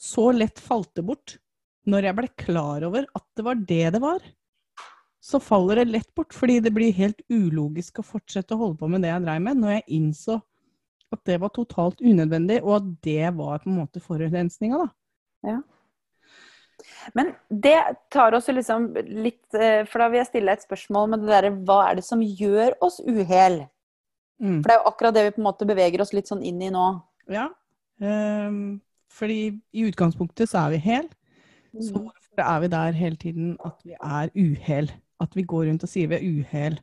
så 0.00 0.26
lett 0.32 0.60
falt 0.60 0.92
det 0.96 1.06
bort. 1.08 1.38
Når 1.88 2.10
jeg 2.10 2.16
ble 2.18 2.28
klar 2.40 2.84
over 2.88 3.08
at 3.16 3.26
det 3.36 3.44
var 3.46 3.64
det 3.68 3.86
det 3.96 4.02
var, 4.02 4.20
så 5.20 5.40
faller 5.42 5.80
det 5.80 5.90
lett 5.94 6.10
bort. 6.16 6.36
Fordi 6.36 6.58
det 6.64 6.72
blir 6.76 6.96
helt 6.96 7.20
ulogisk 7.32 8.00
å 8.00 8.06
fortsette 8.06 8.56
å 8.56 8.60
holde 8.60 8.80
på 8.80 8.88
med 8.92 9.04
det 9.04 9.12
jeg 9.12 9.24
dreiv 9.24 9.44
med, 9.44 9.60
når 9.60 9.76
jeg 9.78 9.88
innså 10.00 10.40
at 11.12 11.20
det 11.26 11.40
var 11.42 11.50
totalt 11.54 12.00
unødvendig, 12.00 12.60
og 12.62 12.76
at 12.76 12.88
det 13.04 13.30
var 13.36 13.58
på 13.62 13.70
en 13.70 13.78
måte 13.80 14.00
forurensninga, 14.02 14.84
da. 14.84 14.88
Ja. 15.50 15.58
Men 17.14 17.32
det 17.48 17.76
tar 18.12 18.34
oss 18.36 18.48
jo 18.48 18.54
liksom 18.56 18.86
litt 19.04 19.56
eh, 19.56 19.82
For 19.88 20.00
da 20.00 20.08
vil 20.08 20.20
jeg 20.22 20.28
stille 20.30 20.52
et 20.56 20.64
spørsmål 20.64 21.10
med 21.12 21.22
det 21.22 21.28
derre 21.28 21.50
Hva 21.68 21.76
er 21.90 21.98
det 21.98 22.04
som 22.06 22.22
gjør 22.24 22.76
oss 22.84 22.98
uhel? 23.04 23.58
Mm. 24.40 24.58
For 24.62 24.68
det 24.68 24.74
er 24.74 24.78
jo 24.78 24.88
akkurat 24.88 25.16
det 25.16 25.24
vi 25.26 25.32
på 25.36 25.42
en 25.42 25.48
måte 25.50 25.68
beveger 25.68 26.00
oss 26.00 26.14
litt 26.16 26.30
sånn 26.30 26.44
inn 26.46 26.60
i 26.64 26.70
nå. 26.72 26.86
Ja. 27.28 27.50
Um, 28.00 28.80
fordi 29.12 29.40
i 29.76 29.84
utgangspunktet 29.90 30.48
så 30.48 30.64
er 30.64 30.76
vi 30.76 30.80
hel. 30.86 31.10
Så 31.76 31.92
Mm. 31.92 32.06
hvorfor 32.08 32.44
er 32.46 32.60
vi 32.64 32.68
der 32.72 32.96
hele 32.96 33.16
tiden 33.16 33.56
at 33.64 33.76
vi 33.84 33.92
er 33.92 34.32
uhel? 34.34 34.88
At 35.20 35.36
vi 35.36 35.44
går 35.44 35.66
rundt 35.68 35.84
og 35.84 35.92
sier 35.92 36.08
vi 36.08 36.16
er 36.16 36.24
uhel? 36.24 36.80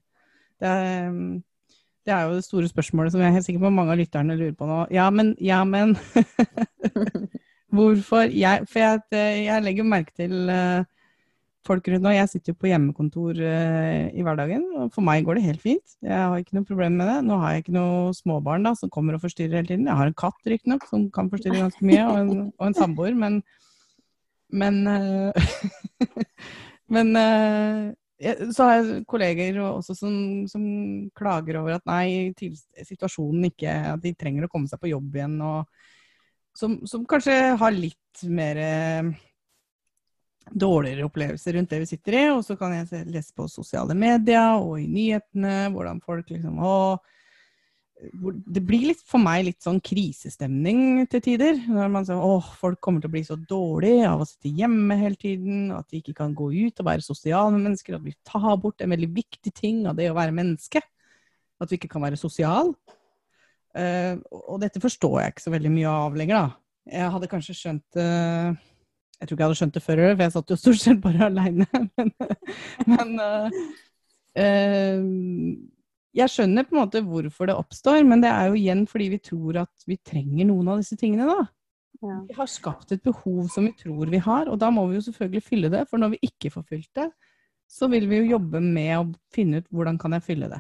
Det 0.62 0.70
er, 0.70 1.10
um, 1.10 1.44
det 2.08 2.16
er 2.16 2.28
jo 2.28 2.38
det 2.38 2.46
store 2.48 2.70
spørsmålet 2.72 3.14
som 3.14 3.22
jeg 3.22 3.30
er 3.30 3.36
helt 3.36 3.48
sikker 3.48 3.66
på 3.66 3.74
mange 3.74 3.92
av 3.94 4.00
lytterne 4.00 4.38
lurer 4.40 4.56
på 4.56 4.68
nå. 4.70 4.84
Ja, 4.96 5.10
men, 5.12 5.34
ja, 5.44 5.64
men 5.68 5.98
Hvorfor? 7.78 8.30
Jeg, 8.32 8.64
for 8.72 8.80
jeg, 8.80 9.02
jeg 9.44 9.64
legger 9.66 9.84
merke 9.84 10.14
til 10.16 10.48
eh, 10.50 10.86
folk 11.68 11.90
rundt 11.92 12.06
nå. 12.06 12.14
Jeg 12.16 12.30
sitter 12.32 12.54
jo 12.54 12.60
på 12.62 12.70
hjemmekontor 12.72 13.42
eh, 13.44 14.08
i 14.16 14.24
hverdagen, 14.24 14.64
og 14.80 14.94
for 14.96 15.04
meg 15.06 15.28
går 15.28 15.38
det 15.38 15.48
helt 15.50 15.64
fint. 15.64 15.98
Jeg 16.06 16.16
har 16.16 16.40
ikke 16.40 16.56
noe 16.58 16.70
problem 16.70 16.96
med 17.02 17.12
det. 17.12 17.18
Nå 17.28 17.42
har 17.42 17.54
jeg 17.54 17.66
ikke 17.66 17.76
noe 17.76 18.16
småbarn 18.16 18.70
da, 18.70 18.74
som 18.80 18.92
kommer 18.94 19.18
og 19.18 19.24
forstyrrer 19.26 19.60
hele 19.60 19.72
tiden. 19.74 19.90
Jeg 19.90 20.00
har 20.00 20.10
en 20.10 20.18
katt 20.24 20.52
riktignok 20.54 20.88
som 20.90 21.10
kan 21.14 21.32
forstyrre 21.34 21.66
ganske 21.66 21.92
mye, 21.92 22.08
og 22.08 22.20
en, 22.22 22.50
og 22.56 22.70
en 22.70 22.78
samboer, 22.78 23.18
men 23.18 23.42
Men, 24.48 24.88
eh, 24.88 25.48
men 26.96 27.16
eh, 27.20 27.92
så 28.18 28.66
har 28.66 28.78
jeg 28.78 29.04
kolleger 29.06 29.60
også 29.62 29.94
som, 29.94 30.14
som 30.50 30.64
klager 31.18 31.60
over 31.60 31.76
at 31.76 31.86
nei, 31.86 32.34
til, 32.38 32.56
situasjonen 32.82 33.46
ikke 33.52 33.76
At 33.94 34.02
de 34.02 34.16
trenger 34.18 34.48
å 34.48 34.52
komme 34.52 34.70
seg 34.70 34.82
på 34.82 34.90
jobb 34.90 35.20
igjen. 35.20 35.38
som, 36.58 36.80
som 36.90 37.06
kanskje 37.06 37.36
har 37.62 37.76
litt 37.76 38.24
mer 38.26 38.58
eh, 38.58 39.12
dårligere 40.50 41.06
opplevelser 41.06 41.54
rundt 41.54 41.70
det 41.70 41.84
vi 41.84 41.90
sitter 41.92 42.18
i. 42.18 42.24
Og 42.34 42.42
så 42.46 42.58
kan 42.58 42.74
jeg 42.74 43.06
lese 43.12 43.36
på 43.38 43.48
sosiale 43.52 43.94
medier 43.94 44.58
og 44.58 44.80
i 44.82 44.88
nyhetene 44.90 45.70
hvordan 45.76 46.02
folk 46.02 46.34
liksom 46.34 46.58
å, 46.58 46.98
Det 47.98 48.62
blir 48.62 48.92
litt, 48.92 49.00
for 49.10 49.22
meg 49.22 49.48
litt 49.48 49.64
sånn 49.66 49.80
krisestemning 49.82 51.08
til 51.10 51.22
tider. 51.24 51.56
Når 51.66 51.88
man 51.94 52.06
sier 52.06 52.22
åh, 52.22 52.46
folk 52.60 52.78
kommer 52.84 53.02
til 53.02 53.10
å 53.10 53.14
bli 53.16 53.24
så 53.26 53.38
dårlige 53.50 54.06
av 54.06 54.22
å 54.22 54.28
sitte 54.28 54.52
hjemme 54.54 55.00
hele 55.00 55.18
tiden, 55.18 55.72
at 55.74 55.88
de 55.90 56.02
ikke 56.02 56.14
kan 56.20 56.36
gå 56.38 56.52
ut 56.54 56.84
og 56.84 56.90
være 56.90 57.06
sosiale 57.06 57.58
mennesker, 57.58 57.98
at 57.98 58.06
vi 58.06 58.14
tar 58.28 58.54
bort 58.62 58.84
en 58.86 58.94
veldig 58.94 59.10
viktig 59.16 59.54
ting 59.56 59.86
av 59.90 59.98
det 59.98 60.12
å 60.12 60.18
være 60.18 60.36
menneske. 60.38 60.84
At 61.58 61.74
vi 61.74 61.80
ikke 61.80 61.90
kan 61.96 62.06
være 62.06 62.20
sosial. 62.22 62.70
Uh, 63.78 64.18
og 64.46 64.62
dette 64.62 64.82
forstår 64.82 65.20
jeg 65.22 65.34
ikke 65.34 65.46
så 65.48 65.54
veldig 65.54 65.72
mye 65.74 65.94
av 66.06 66.18
lenger, 66.18 66.38
da. 66.38 66.94
Jeg 66.98 67.14
hadde 67.14 67.30
kanskje 67.30 67.54
skjønt 67.58 67.98
uh, 68.00 68.54
Jeg 69.20 69.28
tror 69.28 69.36
ikke 69.36 69.42
jeg 69.42 69.50
hadde 69.50 69.58
skjønt 69.60 69.76
det 69.76 69.84
før, 69.84 70.02
for 70.06 70.24
jeg 70.24 70.34
satt 70.38 70.54
jo 70.54 70.60
stort 70.62 70.82
sett 70.84 71.02
bare 71.04 71.26
aleine. 71.32 71.68
Men, 71.98 72.14
men 72.94 73.10
uh, 73.26 73.58
jeg 76.18 76.34
skjønner 76.34 76.66
på 76.66 76.76
en 76.76 76.82
måte 76.82 77.04
hvorfor 77.06 77.50
det 77.50 77.58
oppstår, 77.58 78.02
men 78.08 78.24
det 78.24 78.32
er 78.32 78.50
jo 78.50 78.58
igjen 78.58 78.84
fordi 78.90 79.12
vi 79.14 79.22
tror 79.22 79.62
at 79.64 79.88
vi 79.90 80.00
trenger 80.02 80.50
noen 80.50 80.74
av 80.74 80.82
disse 80.82 80.98
tingene, 81.00 81.28
da. 81.30 81.46
Ja. 82.02 82.20
Vi 82.28 82.36
har 82.38 82.50
skapt 82.50 82.92
et 82.94 83.04
behov 83.06 83.48
som 83.54 83.66
vi 83.66 83.74
tror 83.78 84.10
vi 84.12 84.22
har, 84.22 84.50
og 84.52 84.60
da 84.62 84.70
må 84.74 84.86
vi 84.90 85.00
jo 85.00 85.06
selvfølgelig 85.08 85.44
fylle 85.46 85.72
det. 85.74 85.84
For 85.90 86.02
når 86.02 86.16
vi 86.16 86.30
ikke 86.30 86.52
får 86.54 86.66
fylt 86.70 86.90
det, 87.00 87.08
så 87.68 87.90
vil 87.92 88.08
vi 88.10 88.22
jo 88.22 88.34
jobbe 88.36 88.62
med 88.64 88.94
å 89.00 89.06
finne 89.34 89.62
ut 89.62 89.70
hvordan 89.74 89.98
kan 90.02 90.16
jeg 90.18 90.26
fylle 90.26 90.50
det. 90.52 90.60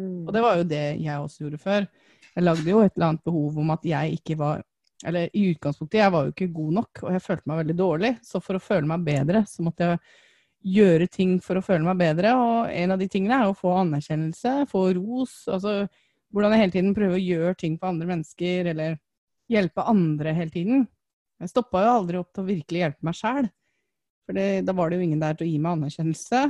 Mm. 0.00 0.24
Og 0.24 0.34
det 0.34 0.42
var 0.44 0.58
jo 0.58 0.68
det 0.70 0.84
jeg 1.02 1.22
også 1.22 1.44
gjorde 1.44 1.62
før. 1.62 1.88
Jeg 2.32 2.46
lagde 2.46 2.70
jo 2.70 2.82
et 2.82 2.94
eller 2.94 3.08
annet 3.10 3.26
behov 3.26 3.58
om 3.60 3.72
at 3.74 3.82
jeg 3.86 4.20
ikke 4.20 4.38
var 4.40 4.62
Eller 5.02 5.32
i 5.34 5.48
utgangspunktet, 5.50 5.98
jeg 5.98 6.12
var 6.14 6.26
jo 6.28 6.30
ikke 6.30 6.52
god 6.54 6.74
nok, 6.76 7.00
og 7.02 7.08
jeg 7.10 7.22
følte 7.24 7.48
meg 7.50 7.56
veldig 7.58 7.74
dårlig. 7.74 8.10
Så 8.22 8.38
for 8.38 8.54
å 8.54 8.62
føle 8.62 8.86
meg 8.86 9.02
bedre, 9.02 9.40
så 9.50 9.64
måtte 9.66 9.88
jeg 9.88 9.98
gjøre 10.62 11.08
ting 11.10 11.38
for 11.42 11.58
å 11.58 11.64
føle 11.64 11.84
meg 11.86 12.00
bedre. 12.00 12.34
Og 12.38 12.72
en 12.72 12.94
av 12.94 13.00
de 13.00 13.08
tingene 13.10 13.40
er 13.40 13.50
å 13.50 13.56
få 13.56 13.74
anerkjennelse, 13.80 14.62
få 14.70 14.88
ros. 14.98 15.42
Altså 15.50 15.82
hvordan 16.32 16.54
jeg 16.54 16.62
hele 16.62 16.76
tiden 16.76 16.94
prøver 16.96 17.18
å 17.18 17.22
gjøre 17.22 17.56
ting 17.60 17.78
for 17.78 17.92
andre 17.92 18.08
mennesker, 18.08 18.70
eller 18.72 18.96
hjelpe 19.52 19.84
andre 19.88 20.34
hele 20.36 20.54
tiden. 20.54 20.86
Jeg 21.42 21.50
stoppa 21.50 21.82
jo 21.84 21.96
aldri 21.98 22.20
opp 22.20 22.30
til 22.32 22.44
å 22.44 22.48
virkelig 22.48 22.84
hjelpe 22.84 23.08
meg 23.08 23.18
sjæl. 23.18 23.50
For 24.22 24.38
da 24.38 24.74
var 24.78 24.88
det 24.88 24.98
jo 25.00 25.08
ingen 25.08 25.22
der 25.22 25.36
til 25.36 25.48
å 25.48 25.50
gi 25.50 25.58
meg 25.60 25.76
anerkjennelse. 25.76 26.44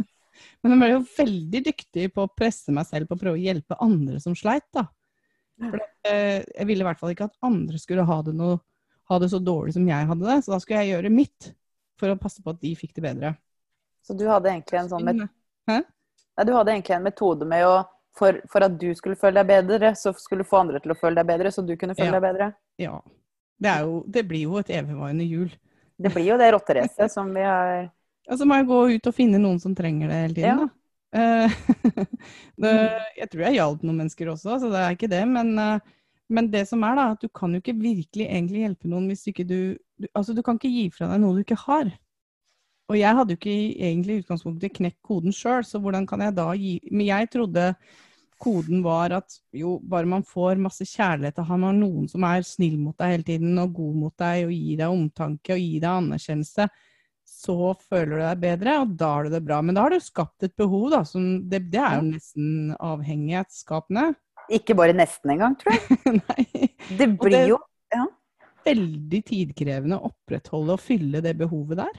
Men 0.64 0.74
jeg 0.74 0.80
ble 0.80 0.90
jo 0.90 1.00
veldig 1.14 1.62
dyktig 1.70 2.10
på 2.12 2.24
å 2.24 2.32
presse 2.34 2.74
meg 2.74 2.88
selv 2.88 3.08
på 3.08 3.16
å 3.16 3.20
prøve 3.20 3.38
å 3.38 3.42
hjelpe 3.42 3.78
andre 3.84 4.20
som 4.20 4.34
sleit, 4.36 4.66
da. 4.74 4.88
For 5.62 5.78
det, 5.78 5.90
eh, 6.10 6.38
jeg 6.42 6.66
ville 6.66 6.82
i 6.82 6.88
hvert 6.88 6.98
fall 6.98 7.12
ikke 7.14 7.28
at 7.28 7.46
andre 7.46 7.78
skulle 7.78 8.06
ha 8.08 8.16
det, 8.26 8.34
noe, 8.34 8.58
ha 9.12 9.18
det 9.22 9.28
så 9.30 9.38
dårlig 9.38 9.76
som 9.76 9.86
jeg 9.86 10.08
hadde 10.10 10.26
det, 10.26 10.40
så 10.42 10.54
da 10.54 10.58
skulle 10.60 10.82
jeg 10.82 10.96
gjøre 10.96 11.12
mitt 11.14 11.52
for 12.00 12.12
å 12.12 12.18
passe 12.20 12.42
på 12.42 12.50
at 12.54 12.60
de 12.62 12.74
fikk 12.78 12.94
det 12.96 13.04
bedre. 13.04 13.34
Så 14.04 14.16
du 14.18 14.26
hadde 14.28 14.50
egentlig 14.52 14.80
en 14.82 14.90
sånn 14.92 15.04
met? 15.06 15.24
Nei, 15.70 16.44
du 16.44 16.52
hadde 16.52 16.72
egentlig 16.74 16.96
en 16.96 17.06
metode 17.06 17.46
med 17.48 17.64
å 17.66 17.74
for, 18.14 18.36
for 18.50 18.62
at 18.62 18.76
du 18.78 18.92
skulle 18.94 19.18
føle 19.18 19.42
deg 19.42 19.48
bedre, 19.50 19.90
så 19.98 20.12
skulle 20.18 20.44
du 20.44 20.48
få 20.48 20.60
andre 20.62 20.78
til 20.82 20.92
å 20.94 20.98
føle 20.98 21.18
deg 21.18 21.26
bedre, 21.32 21.50
så 21.50 21.64
du 21.66 21.74
kunne 21.78 21.96
føle 21.98 22.12
Ja. 22.12 22.14
deg 22.14 22.22
bedre. 22.22 22.48
Ja. 22.78 23.00
Det, 23.58 23.70
er 23.70 23.80
jo, 23.88 24.04
det 24.06 24.22
blir 24.28 24.44
jo 24.46 24.60
et 24.60 24.70
evigvarende 24.70 25.26
hjul. 25.26 25.50
Det 25.98 26.12
blir 26.14 26.28
jo 26.28 26.38
det 26.38 26.52
rotteracet 26.54 27.10
som 27.10 27.30
vi 27.34 27.42
har 27.46 27.88
Ja, 28.24 28.36
så 28.38 28.46
må 28.48 28.56
jeg 28.56 28.66
gå 28.70 28.78
ut 28.94 29.06
og 29.10 29.14
finne 29.14 29.38
noen 29.42 29.58
som 29.62 29.74
trenger 29.74 30.08
det 30.10 30.20
hele 30.22 30.34
tiden, 30.38 30.62
Ja. 30.62 30.68
da. 30.68 30.70
Eh, 31.14 31.50
det, 32.62 32.72
jeg 33.18 33.30
tror 33.30 33.42
jeg 33.46 33.58
hjalp 33.58 33.82
noen 33.86 34.00
mennesker 34.02 34.30
også, 34.32 34.56
så 34.62 34.70
det 34.72 34.80
er 34.80 34.96
ikke 34.96 35.10
det. 35.10 35.22
Men, 35.30 35.52
eh, 35.58 35.92
men 36.32 36.48
det 36.52 36.64
som 36.68 36.82
er, 36.86 36.96
da, 36.96 37.10
at 37.12 37.20
du 37.24 37.28
kan 37.28 37.52
jo 37.52 37.60
ikke 37.60 37.76
virkelig 37.76 38.26
egentlig 38.26 38.64
hjelpe 38.64 38.88
noen 38.88 39.10
hvis 39.10 39.26
ikke 39.30 39.44
du, 39.48 39.58
du 40.00 40.08
Altså, 40.12 40.32
du 40.32 40.42
kan 40.42 40.56
ikke 40.56 40.72
gi 40.72 40.86
fra 40.94 41.10
deg 41.10 41.20
noe 41.22 41.36
du 41.36 41.42
ikke 41.44 41.60
har. 41.66 41.90
Og 42.92 42.98
jeg 42.98 43.16
hadde 43.16 43.34
jo 43.34 43.40
ikke 43.40 43.58
egentlig 43.88 44.16
i 44.16 44.22
utgangspunktet 44.24 44.74
knekt 44.76 44.98
koden 45.04 45.32
sjøl, 45.32 45.64
så 45.64 45.80
hvordan 45.80 46.08
kan 46.08 46.20
jeg 46.24 46.36
da 46.36 46.50
gi 46.58 46.74
Men 46.90 47.06
jeg 47.08 47.30
trodde 47.32 47.68
koden 48.44 48.82
var 48.84 49.14
at 49.16 49.36
jo, 49.56 49.78
bare 49.80 50.08
man 50.10 50.24
får 50.26 50.60
masse 50.60 50.84
kjærlighet 50.90 51.38
og 51.40 51.46
har 51.48 51.60
man 51.62 51.78
noen 51.80 52.08
som 52.10 52.26
er 52.28 52.44
snill 52.44 52.74
mot 52.80 52.96
deg 52.98 53.14
hele 53.14 53.28
tiden 53.28 53.60
og 53.62 53.72
god 53.76 53.94
mot 54.02 54.16
deg 54.20 54.48
og 54.48 54.52
gir 54.52 54.82
deg 54.82 54.96
omtanke 54.96 55.54
og 55.54 55.62
gir 55.62 55.84
deg 55.84 55.90
anerkjennelse, 55.92 56.66
så 57.24 57.72
føler 57.88 58.18
du 58.18 58.22
deg 58.24 58.42
bedre, 58.42 58.74
og 58.82 58.96
da 59.00 59.10
har 59.14 59.24
du 59.24 59.32
det 59.32 59.42
bra. 59.46 59.60
Men 59.64 59.76
da 59.76 59.86
har 59.86 59.94
du 59.94 60.02
skapt 60.02 60.44
et 60.44 60.54
behov, 60.58 60.90
da. 60.92 61.00
Som 61.08 61.48
det, 61.48 61.64
det 61.72 61.80
er 61.80 61.98
jo 61.98 62.10
nesten 62.10 62.74
avhengighetsskapende. 62.76 64.10
Ikke 64.52 64.76
bare 64.76 64.96
nesten 64.96 65.30
engang, 65.34 65.54
tror 65.60 65.72
jeg. 65.76 65.98
Nei. 66.28 66.68
Det 66.98 67.08
blir 67.18 67.38
det- 67.38 67.48
jo 67.54 67.60
Veldig 68.64 69.20
tidkrevende 69.28 69.98
å 69.98 70.08
opprettholde 70.08 70.72
og 70.72 70.80
fylle 70.80 71.20
det 71.20 71.34
behovet 71.36 71.76
der. 71.82 71.96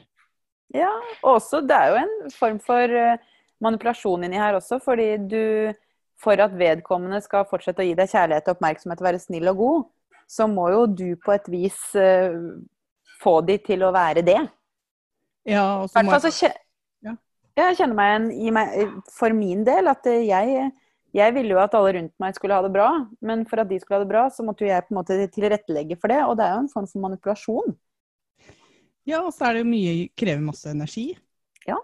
Ja, 0.73 0.89
og 1.21 1.35
også 1.35 1.59
det 1.61 1.77
er 1.77 1.91
jo 1.91 1.97
en 1.99 2.31
form 2.33 2.57
for 2.63 2.89
eh, 2.89 3.21
manipulasjon 3.61 4.25
inni 4.25 4.39
her 4.41 4.57
også, 4.57 4.79
fordi 4.83 5.09
du 5.29 5.73
For 6.15 6.39
at 6.39 6.53
vedkommende 6.55 7.19
skal 7.19 7.43
fortsette 7.49 7.83
å 7.83 7.85
gi 7.85 7.91
deg 7.93 8.07
kjærlighet 8.07 8.45
og 8.47 8.53
oppmerksomhet 8.55 9.01
og 9.01 9.05
være 9.05 9.19
snill 9.19 9.49
og 9.51 9.57
god, 9.59 9.81
så 10.31 10.45
må 10.47 10.69
jo 10.71 10.85
du 10.87 11.09
på 11.19 11.33
et 11.33 11.49
vis 11.51 11.75
uh, 11.99 12.31
få 13.19 13.33
de 13.43 13.57
til 13.59 13.83
å 13.83 13.89
være 13.91 14.23
det. 14.23 14.37
Ja, 15.43 15.81
og 15.83 15.89
så 15.91 16.05
må 16.07 16.15
jeg, 16.15 16.53
Ja. 17.03 17.17
Jeg 17.59 17.75
kjenner 17.81 17.99
meg 17.99 18.07
igjen 18.13 18.29
i 18.31 18.53
meg 18.55 18.95
For 19.11 19.35
min 19.35 19.67
del 19.67 19.91
at 19.91 20.07
jeg 20.07 20.71
jeg 21.15 21.35
ville 21.35 21.55
jo 21.55 21.61
at 21.61 21.75
alle 21.77 21.93
rundt 21.95 22.13
meg 22.19 22.35
skulle 22.35 22.57
ha 22.57 22.63
det 22.65 22.73
bra, 22.73 22.89
men 23.23 23.45
for 23.47 23.61
at 23.63 23.69
de 23.69 23.79
skulle 23.79 23.99
ha 23.99 24.03
det 24.03 24.11
bra, 24.11 24.25
så 24.33 24.43
måtte 24.43 24.65
jo 24.65 24.71
jeg 24.71 24.83
på 24.83 24.93
en 24.93 24.99
måte 24.99 25.19
tilrettelegge 25.31 25.97
for 26.01 26.11
det. 26.11 26.21
Og 26.27 26.35
det 26.39 26.47
er 26.47 26.55
jo 26.57 26.63
en 26.65 26.71
form 26.73 26.89
for 26.91 27.05
manipulasjon. 27.05 27.75
ja, 29.07 29.21
og 29.21 29.31
så 29.35 29.47
er 29.47 29.55
det 29.55 29.63
jo 29.63 29.69
mye 29.71 29.93
krever 30.17 30.43
masse 30.43 30.71
energi. 30.71 31.07
Ja. 31.67 31.79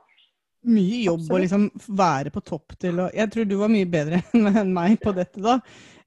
Mye 0.67 1.00
jobb 1.06 1.32
å 1.32 1.39
liksom 1.41 1.70
være 1.88 2.34
på 2.34 2.44
topp 2.46 2.76
til 2.82 3.00
å 3.02 3.08
Jeg 3.15 3.32
tror 3.34 3.48
du 3.50 3.56
var 3.62 3.72
mye 3.72 3.88
bedre 3.89 4.22
enn 4.62 4.76
meg 4.76 5.00
på 5.02 5.15
dette, 5.15 5.39
da. 5.41 5.60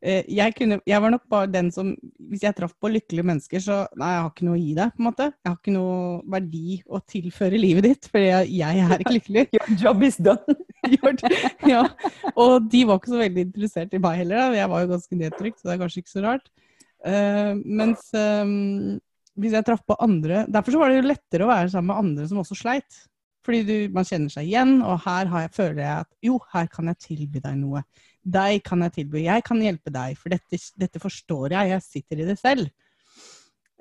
Eh, 0.05 0.27
Jeg, 0.29 0.53
kunne, 0.59 0.79
jeg 0.85 1.01
var 1.01 1.13
nok 1.15 1.23
bare 1.33 1.49
den 1.49 1.71
som 1.73 1.95
Hvis 2.29 2.43
jeg 2.45 2.57
traff 2.59 2.75
på 2.81 2.91
lykkelige 2.93 3.25
mennesker, 3.25 3.63
så 3.63 3.77
Nei, 3.97 4.11
jeg 4.13 4.25
har 4.25 4.33
ikke 4.33 4.49
noe 4.49 4.59
å 4.59 4.61
gi 4.61 4.75
deg, 4.77 4.93
på 4.93 5.01
en 5.01 5.09
måte. 5.09 5.29
Jeg 5.33 5.51
har 5.51 5.57
ikke 5.57 5.77
noe 5.77 5.95
verdi 6.35 6.77
å 6.85 7.01
tilføre 7.15 7.61
livet 7.61 7.89
ditt, 7.89 8.11
fordi 8.13 8.27
jeg, 8.29 8.51
jeg 8.59 8.85
er 8.85 9.05
ikke 9.05 9.17
lykkelig. 9.17 9.47
Your 9.57 9.79
job 9.81 10.05
is 10.11 10.21
done. 10.21 10.61
Ja. 11.65 11.87
Og 12.37 12.67
de 12.69 12.83
var 12.85 12.99
ikke 13.01 13.15
så 13.15 13.23
veldig 13.23 13.47
interessert 13.47 13.95
i 13.97 14.01
meg 14.05 14.19
heller. 14.21 14.43
Da. 14.43 14.59
Jeg 14.59 14.71
var 14.75 14.83
jo 14.83 14.91
ganske 14.91 15.17
nedtrykt, 15.17 15.57
så 15.61 15.71
det 15.71 15.75
er 15.75 15.81
kanskje 15.81 16.03
ikke 16.03 16.13
så 16.13 16.25
rart. 16.27 16.51
Uh, 17.05 17.57
mens 17.65 18.05
um, 18.13 18.99
hvis 19.41 19.53
jeg 19.53 19.67
traff 19.67 19.83
på 19.85 19.97
andre 20.01 20.47
Derfor 20.49 20.73
så 20.73 20.79
var 20.81 20.89
det 20.89 21.03
jo 21.03 21.09
lettere 21.11 21.45
å 21.45 21.51
være 21.51 21.69
sammen 21.73 21.91
med 21.91 22.01
andre 22.01 22.29
som 22.29 22.41
også 22.43 22.57
sleit. 22.59 23.01
Fordi 23.45 23.61
du, 23.69 23.75
man 23.93 24.07
kjenner 24.09 24.33
seg 24.33 24.49
igjen, 24.49 24.79
og 24.81 25.03
her 25.05 25.29
har 25.29 25.45
jeg, 25.45 25.53
føler 25.57 25.81
jeg 25.83 26.05
at 26.05 26.11
jo, 26.25 26.39
her 26.55 26.69
kan 26.73 26.89
jeg 26.93 27.01
tilby 27.03 27.43
deg 27.45 27.59
noe. 27.61 27.83
Deg 28.25 28.63
kan 28.65 28.81
jeg 28.87 28.93
tilby. 29.01 29.25
Jeg 29.27 29.45
kan 29.45 29.61
hjelpe 29.61 29.93
deg, 29.93 30.17
for 30.17 30.33
dette, 30.33 30.59
dette 30.81 31.01
forstår 31.03 31.53
jeg. 31.53 31.75
Jeg 31.75 31.83
sitter 31.85 32.23
i 32.23 32.29
det 32.31 32.39
selv. 32.41 32.71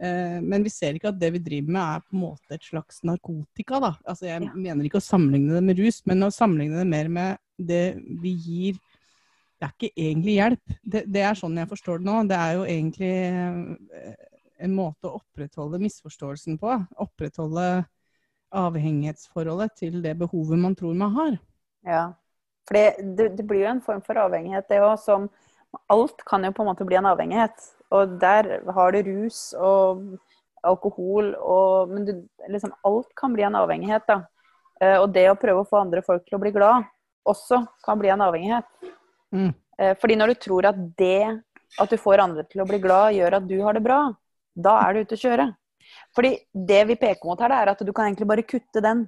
Eh, 0.04 0.40
men 0.44 0.66
vi 0.66 0.72
ser 0.74 0.98
ikke 0.98 1.12
at 1.14 1.20
det 1.22 1.30
vi 1.36 1.40
driver 1.46 1.72
med 1.72 1.82
er 1.84 2.02
på 2.04 2.18
en 2.18 2.24
måte 2.26 2.58
et 2.58 2.66
slags 2.66 3.00
narkotika. 3.08 3.80
Da. 3.80 3.94
Altså, 4.04 4.26
jeg 4.28 4.42
Ja. 4.44 4.54
mener 4.54 4.84
ikke 4.84 5.00
å 5.00 5.06
sammenligne 5.06 5.54
det 5.54 5.64
med 5.64 5.80
rus, 5.80 6.02
men 6.06 6.20
å 6.28 6.32
sammenligne 6.34 6.82
det 6.82 6.88
mer 6.88 7.08
med 7.08 7.38
det 7.58 7.96
vi 8.22 8.34
gir 8.36 8.80
Det 9.62 9.70
er 9.70 9.74
ikke 9.80 9.96
egentlig 9.96 10.34
hjelp. 10.36 10.78
Det, 10.84 11.02
det 11.08 11.22
er 11.24 11.36
sånn 11.40 11.56
jeg 11.56 11.70
forstår 11.70 12.00
det 12.02 12.06
nå. 12.10 12.28
Det 12.28 12.36
er 12.36 12.54
jo 12.58 12.64
egentlig 12.68 13.12
eh, 13.32 14.16
en 14.60 14.74
måte 14.76 15.08
å 15.08 15.22
opprettholde 15.22 15.80
misforståelsen 15.80 16.58
på. 16.60 16.74
Opprettholde 17.00 17.86
avhengighetsforholdet 18.52 19.72
til 19.80 20.02
det 20.04 20.18
behovet 20.20 20.60
man 20.60 20.76
tror 20.76 20.94
man 21.00 21.16
har. 21.16 21.40
Ja. 21.88 22.04
For 22.68 22.78
det, 22.78 23.28
det, 23.38 23.46
blir 23.48 23.66
jo 23.66 23.72
en 23.74 23.82
form 23.84 24.02
for 24.06 24.20
avhengighet, 24.22 24.70
det 24.72 24.82
òg, 24.84 24.98
som 25.02 25.30
Alt 25.90 26.20
kan 26.30 26.44
jo 26.46 26.52
på 26.54 26.62
en 26.62 26.68
måte 26.70 26.86
bli 26.86 27.00
en 27.00 27.08
avhengighet. 27.10 27.64
Og 27.98 28.12
der 28.22 28.60
har 28.76 28.94
du 28.94 29.00
rus 29.08 29.56
og 29.58 30.04
alkohol 30.64 31.32
og 31.42 31.90
Men 31.90 32.06
du, 32.06 32.12
liksom 32.48 32.76
alt 32.86 33.10
kan 33.18 33.34
bli 33.34 33.42
en 33.44 33.58
avhengighet, 33.58 34.06
da. 34.08 34.20
Eh, 34.80 35.00
Og 35.02 35.10
det 35.14 35.26
å 35.32 35.40
prøve 35.40 35.64
å 35.64 35.68
få 35.68 35.82
andre 35.82 36.04
folk 36.06 36.28
til 36.28 36.38
å 36.38 36.42
bli 36.44 36.54
glad 36.54 36.86
også 37.26 37.64
kan 37.86 38.00
bli 38.00 38.12
en 38.14 38.22
avhengighet. 38.22 38.70
Mm. 39.34 39.54
Eh, 39.80 39.96
Fordi 40.00 40.16
når 40.20 40.34
du 40.34 40.42
tror 40.46 40.70
at 40.70 40.80
det 40.98 41.42
at 41.82 41.90
du 41.90 41.98
får 41.98 42.22
andre 42.22 42.44
til 42.46 42.62
å 42.62 42.68
bli 42.70 42.78
glad, 42.78 43.16
gjør 43.18 43.40
at 43.40 43.48
du 43.50 43.56
har 43.64 43.74
det 43.74 43.82
bra, 43.82 44.14
da 44.54 44.76
er 44.84 44.94
du 44.94 45.04
ute 45.04 45.18
å 45.18 45.24
kjøre. 45.24 45.48
Fordi 46.14 46.36
det 46.54 46.84
vi 46.90 46.98
peker 47.00 47.26
mot 47.26 47.40
her, 47.42 47.50
det 47.50 47.58
er 47.58 47.72
at 47.72 47.82
du 47.82 47.92
kan 47.92 48.06
egentlig 48.06 48.30
bare 48.30 48.46
kutte 48.46 48.84
den. 48.84 49.08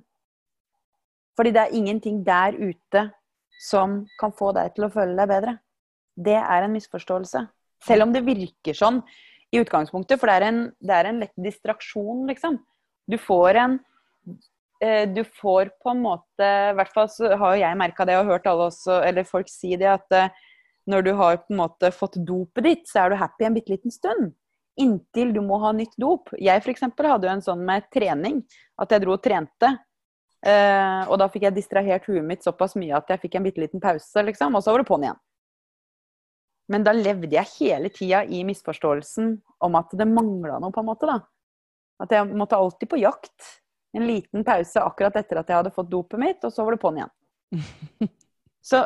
Fordi 1.38 1.52
det 1.54 1.62
er 1.62 1.78
ingenting 1.78 2.24
der 2.26 2.58
ute 2.58 3.04
som 3.62 4.04
kan 4.20 4.34
få 4.36 4.52
deg 4.56 4.74
til 4.76 4.88
å 4.88 4.92
føle 4.94 5.16
deg 5.18 5.32
bedre. 5.32 5.58
Det 6.16 6.38
er 6.38 6.66
en 6.66 6.74
misforståelse. 6.76 7.42
Selv 7.86 8.08
om 8.08 8.14
det 8.14 8.26
virker 8.26 8.78
sånn 8.78 9.02
i 9.54 9.60
utgangspunktet, 9.62 10.20
for 10.20 10.30
det 10.30 10.38
er 10.40 10.48
en, 10.50 10.62
det 10.80 10.96
er 10.96 11.10
en 11.10 11.20
lett 11.24 11.36
distraksjon, 11.40 12.26
liksom. 12.30 12.58
Du 13.06 13.18
får 13.22 13.60
en 13.62 13.76
eh, 14.82 15.06
Du 15.14 15.22
får 15.24 15.70
på 15.84 15.92
en 15.92 16.00
måte 16.02 16.48
I 16.72 16.74
hvert 16.74 16.90
fall 16.90 17.06
så 17.14 17.36
har 17.38 17.52
jo 17.54 17.62
jeg 17.62 17.78
merka 17.78 18.08
det 18.10 18.16
og 18.18 18.32
hørt 18.32 18.48
alle 18.50 18.72
også, 18.72 18.98
eller 19.06 19.28
folk 19.28 19.52
si 19.52 19.76
det, 19.78 19.92
at 19.92 20.16
eh, 20.18 20.34
når 20.90 21.06
du 21.06 21.12
har 21.18 21.38
på 21.44 21.54
en 21.54 21.62
måte 21.62 21.92
fått 21.94 22.18
dopet 22.26 22.66
ditt, 22.66 22.90
så 22.90 23.04
er 23.04 23.14
du 23.14 23.20
happy 23.22 23.48
en 23.48 23.56
bitte 23.58 23.74
liten 23.74 23.94
stund. 23.94 24.34
inntil 24.76 25.30
du 25.32 25.40
må 25.40 25.56
ha 25.64 25.72
nytt 25.72 25.94
dop. 25.96 26.34
Jeg 26.36 26.62
eksempel 26.68 27.08
hadde 27.08 27.30
jo 27.30 27.32
en 27.32 27.44
sånn 27.46 27.62
med 27.64 27.86
trening, 27.94 28.42
at 28.76 28.92
jeg 28.92 29.06
dro 29.06 29.14
og 29.16 29.22
trente. 29.24 29.70
Eh, 30.46 31.04
og 31.10 31.18
da 31.18 31.26
fikk 31.32 31.48
jeg 31.48 31.56
distrahert 31.56 32.06
huet 32.06 32.26
mitt 32.26 32.46
såpass 32.46 32.76
mye 32.78 32.94
at 32.94 33.10
jeg 33.10 33.24
fikk 33.24 33.38
en 33.40 33.48
bitte 33.48 33.64
liten 33.64 33.82
pause, 33.82 34.24
liksom, 34.28 34.58
og 34.58 34.62
så 34.62 34.76
var 34.76 34.84
det 34.84 34.90
på'n 34.90 35.08
igjen. 35.08 35.22
Men 36.70 36.86
da 36.86 36.94
levde 36.98 37.34
jeg 37.34 37.52
hele 37.60 37.90
tida 37.94 38.24
i 38.26 38.42
misforståelsen 38.46 39.36
om 39.66 39.78
at 39.78 39.94
det 39.98 40.08
mangla 40.10 40.58
noe, 40.62 40.74
på 40.74 40.82
en 40.82 40.90
måte. 40.90 41.10
da. 41.10 41.20
At 42.02 42.14
jeg 42.14 42.30
måtte 42.34 42.58
alltid 42.58 42.90
på 42.90 43.00
jakt. 43.02 43.50
En 43.96 44.06
liten 44.06 44.44
pause 44.46 44.82
akkurat 44.82 45.18
etter 45.22 45.40
at 45.40 45.50
jeg 45.50 45.62
hadde 45.62 45.74
fått 45.74 45.92
dopet 45.92 46.22
mitt, 46.22 46.42
og 46.44 46.54
så 46.54 46.66
var 46.66 46.76
det 46.76 46.82
på'n 46.82 47.02
igjen. 47.02 47.16
Så 48.66 48.80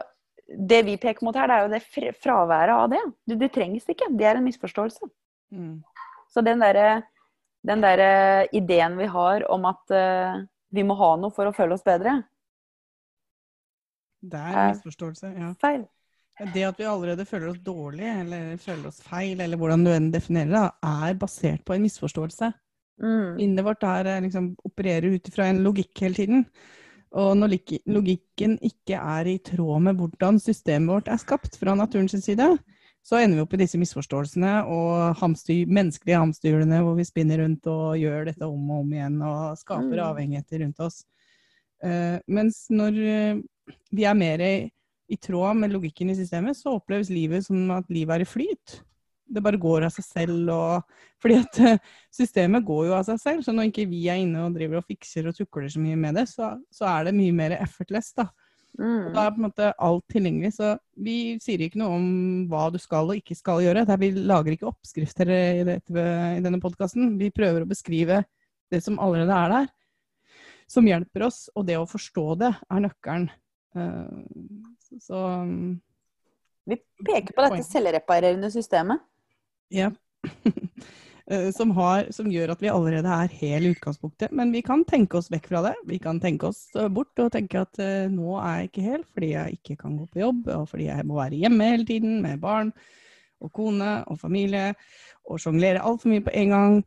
det 0.49 0.81
vi 0.83 0.97
peker 0.99 1.23
mot 1.23 1.37
her, 1.39 1.47
det 1.47 1.55
er 1.55 1.61
jo 1.63 1.71
det 1.71 2.15
fraværet 2.19 2.73
av 2.75 2.89
det. 2.91 2.99
Det, 3.23 3.37
du 3.39 3.45
trengs 3.47 3.85
ikke. 3.87 4.09
Det 4.19 4.25
er 4.27 4.35
en 4.35 4.43
misforståelse. 4.43 5.07
Mm. 5.55 5.77
Så 6.27 6.43
den 6.43 6.59
derre 6.59 7.03
den 7.63 7.81
der 7.83 8.01
ideen 8.55 8.97
vi 8.97 9.07
har 9.11 9.43
om 9.51 9.65
at 9.67 9.91
uh, 9.91 10.43
vi 10.69 10.85
må 10.85 10.97
ha 10.99 11.13
noe 11.19 11.33
for 11.33 11.49
å 11.49 11.55
føle 11.55 11.75
oss 11.75 11.85
bedre 11.85 12.19
Det 14.19 14.39
er 14.39 14.57
en 14.57 14.75
misforståelse, 14.75 15.31
ja. 15.33 15.53
Feil. 15.61 15.85
Det 16.53 16.63
at 16.63 16.79
vi 16.79 16.87
allerede 16.87 17.25
føler 17.27 17.51
oss 17.51 17.59
dårlige, 17.63 18.15
eller 18.21 18.57
føler 18.63 18.87
oss 18.87 19.01
feil, 19.03 19.41
eller 19.43 19.59
hvordan 19.59 19.83
du 19.83 19.91
enn 19.91 20.11
definerer 20.13 20.53
det, 20.53 20.65
er 20.87 21.17
basert 21.19 21.65
på 21.67 21.75
en 21.75 21.83
misforståelse. 21.83 22.51
Mm. 22.99 23.35
Minnet 23.35 23.65
vårt 23.67 23.83
er 23.87 24.07
eh, 24.11 24.21
liksom 24.23 24.53
opererer 24.67 25.15
ut 25.15 25.31
fra 25.33 25.49
en 25.49 25.61
logikk 25.63 26.03
hele 26.03 26.19
tiden. 26.19 26.45
Og 27.19 27.31
når 27.39 27.55
logikken 27.89 28.57
ikke 28.63 28.99
er 28.99 29.27
i 29.31 29.39
tråd 29.43 29.87
med 29.87 29.99
hvordan 29.99 30.39
systemet 30.43 30.93
vårt 30.93 31.11
er 31.11 31.19
skapt 31.19 31.57
fra 31.59 31.75
naturens 31.75 32.15
side, 32.23 32.51
så 33.05 33.17
ender 33.17 33.39
vi 33.39 33.43
opp 33.45 33.53
i 33.55 33.61
disse 33.61 33.79
misforståelsene 33.79 34.55
og 34.69 35.19
hamstyr, 35.21 35.69
menneskelige 35.71 36.19
hamsterhjulene 36.19 36.81
hvor 36.85 36.97
vi 36.99 37.07
spinner 37.07 37.41
rundt 37.43 37.69
og 37.71 37.95
gjør 37.97 38.27
dette 38.29 38.47
om 38.47 38.67
og 38.69 38.83
om 38.83 38.91
igjen 38.93 39.21
og 39.25 39.55
skaper 39.59 39.95
mm. 39.95 40.03
avhengigheter 40.09 40.63
rundt 40.65 40.83
oss. 40.85 40.99
Uh, 41.79 42.19
mens 42.27 42.65
når 42.73 42.99
uh, 42.99 43.39
vi 43.95 44.05
er 44.05 44.17
mer 44.19 44.43
i, 44.43 44.53
i, 45.07 45.17
tråd 45.17 45.61
med 45.61 45.71
logikken 45.71 46.11
i 46.11 46.17
systemet, 46.17 46.59
så 46.59 46.75
oppleves 46.75 47.11
livet 47.13 47.47
som 47.47 47.71
at 47.77 47.87
livet 47.93 48.17
er 48.17 48.25
i 48.25 48.29
flyt. 48.29 48.81
Det 49.29 49.43
bare 49.45 49.61
går 49.61 49.85
av 49.87 49.93
seg 49.93 50.05
selv. 50.05 50.51
Og, 50.51 50.99
fordi 51.23 51.39
at 51.39 51.61
uh, 51.63 51.95
systemet 52.13 52.67
går 52.67 52.89
jo 52.89 52.97
av 52.97 53.07
seg 53.07 53.21
selv. 53.23 53.45
Så 53.45 53.55
når 53.55 53.71
ikke 53.71 53.87
vi 53.89 54.03
er 54.11 54.19
inne 54.19 54.43
og 54.43 54.59
driver 54.59 54.81
og 54.81 54.89
fikser 54.89 55.29
og 55.29 55.37
tukler 55.37 55.71
så 55.71 55.81
mye 55.81 55.97
med 55.99 56.19
det, 56.19 56.27
så, 56.33 56.51
så 56.73 56.89
er 56.91 57.07
det 57.07 57.17
mye 57.17 57.37
mer 57.39 57.55
effortless. 57.61 58.11
da. 58.19 58.27
Mm. 58.79 59.11
Da 59.11 59.25
er 59.25 59.33
på 59.35 59.41
en 59.41 59.45
måte 59.49 59.71
alt 59.75 60.05
tilgjengelig. 60.11 60.53
Så 60.55 60.71
vi 61.03 61.17
sier 61.43 61.65
ikke 61.65 61.81
noe 61.81 61.97
om 61.97 62.05
hva 62.51 62.69
du 62.71 62.79
skal 62.81 63.11
og 63.11 63.19
ikke 63.19 63.37
skal 63.37 63.63
gjøre. 63.65 63.83
Vi 63.99 64.11
lager 64.17 64.55
ikke 64.55 64.69
oppskrifter 64.71 65.33
i, 65.33 65.65
dette, 65.67 66.05
i 66.37 66.43
denne 66.45 66.61
podkasten. 66.63 67.17
Vi 67.19 67.31
prøver 67.35 67.65
å 67.65 67.69
beskrive 67.69 68.23
det 68.71 68.81
som 68.85 68.99
allerede 69.01 69.35
er 69.35 69.53
der, 69.55 69.69
som 70.69 70.87
hjelper 70.87 71.27
oss. 71.27 71.43
Og 71.57 71.67
det 71.67 71.79
å 71.79 71.89
forstå 71.89 72.25
det 72.45 72.53
er 72.55 72.85
nøkkelen. 72.87 73.29
Uh, 73.75 74.23
så 75.03 75.19
Vi 76.69 76.79
peker 77.05 77.35
på 77.35 77.45
dette 77.45 77.67
selvreparerende 77.67 78.49
systemet. 78.53 79.03
Ja. 79.73 79.91
Eh, 81.29 81.51
som, 81.51 81.69
har, 81.77 82.07
som, 82.09 82.29
gjør 82.33 82.55
at 82.55 82.61
vi 82.63 82.71
allerede 82.73 83.09
er 83.13 83.33
hel 83.37 83.67
i 83.67 83.71
utgangspunktet. 83.75 84.31
Men 84.33 84.49
vi 84.53 84.63
kan 84.65 84.81
tenke 84.89 85.19
oss 85.19 85.29
vekk 85.29 85.51
fra 85.51 85.61
det. 85.67 85.75
Vi 85.85 85.99
kan 86.01 86.17
tenke 86.21 86.49
oss 86.49 86.63
eh, 86.73 86.89
bort 86.89 87.21
og 87.21 87.29
tenke 87.35 87.61
at 87.61 87.77
uh, 87.77 88.07
nå 88.09 88.39
er 88.41 88.63
jeg 88.63 88.69
ikke 88.71 88.85
hel 88.87 89.03
fordi 89.13 89.29
jeg 89.35 89.59
ikke 89.59 89.75
kan 89.83 89.99
gå 89.99 90.07
på 90.09 90.23
jobb, 90.23 90.47
og 90.55 90.63
fordi 90.71 90.87
jeg 90.87 91.05
må 91.05 91.19
være 91.19 91.37
hjemme 91.43 91.67
hele 91.69 91.85
tiden 91.85 92.15
med 92.23 92.41
barn 92.41 92.71
og 93.39 93.51
kone 93.55 93.91
og 94.09 94.17
familie 94.19 94.71
og 95.29 95.37
sjonglere 95.39 95.83
altfor 95.85 96.09
mye 96.11 96.23
på 96.25 96.33
en 96.41 96.55
gang. 96.55 96.79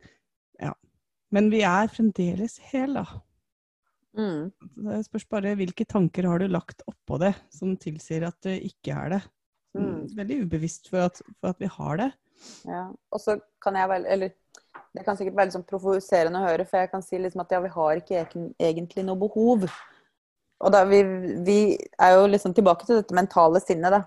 Ja. 0.59 0.73
Men 1.33 1.47
vi 1.53 1.63
er 1.65 1.93
fremdeles 1.93 2.57
hel, 2.73 2.99
da. 2.99 3.05
Mm. 4.13 4.51
Det 4.83 4.99
spørs 5.07 5.25
bare 5.31 5.55
hvilke 5.57 5.87
tanker 5.89 6.27
har 6.27 6.43
du 6.43 6.51
lagt 6.51 6.83
oppå 6.91 7.17
det 7.23 7.31
som 7.49 7.77
tilsier 7.79 8.27
at 8.27 8.37
det 8.43 8.59
ikke 8.67 8.91
er 8.91 9.15
det. 9.15 9.23
Mm. 9.79 10.03
Veldig 10.19 10.41
ubevisst 10.43 10.91
for 10.91 11.07
at, 11.07 11.23
for 11.39 11.55
at 11.55 11.63
vi 11.63 11.71
har 11.79 12.03
det. 12.03 12.11
Ja. 12.67 12.87
Og 13.11 13.21
så 13.21 13.37
kan 13.63 13.77
jeg 13.79 13.89
vel 13.91 14.05
Eller 14.09 14.33
det 14.93 15.03
kan 15.05 15.17
sikkert 15.17 15.37
være 15.37 15.49
litt 15.49 15.55
sånn 15.55 15.65
provoserende 15.69 16.39
å 16.39 16.47
høre, 16.47 16.65
for 16.69 16.83
jeg 16.83 16.91
kan 16.91 17.03
si 17.05 17.17
liksom 17.17 17.41
at 17.43 17.53
ja, 17.53 17.59
vi 17.63 17.71
har 17.73 17.99
ikke 17.99 18.25
egentlig 18.61 19.03
noe 19.05 19.17
behov. 19.17 19.65
Og 20.63 20.73
da 20.73 20.83
vi, 20.85 21.01
vi 21.45 21.57
er 22.01 22.13
jo 22.13 22.27
liksom 22.29 22.53
tilbake 22.57 22.85
til 22.87 22.99
dette 22.99 23.17
mentale 23.17 23.61
sinnet, 23.63 23.93
da. 23.93 24.03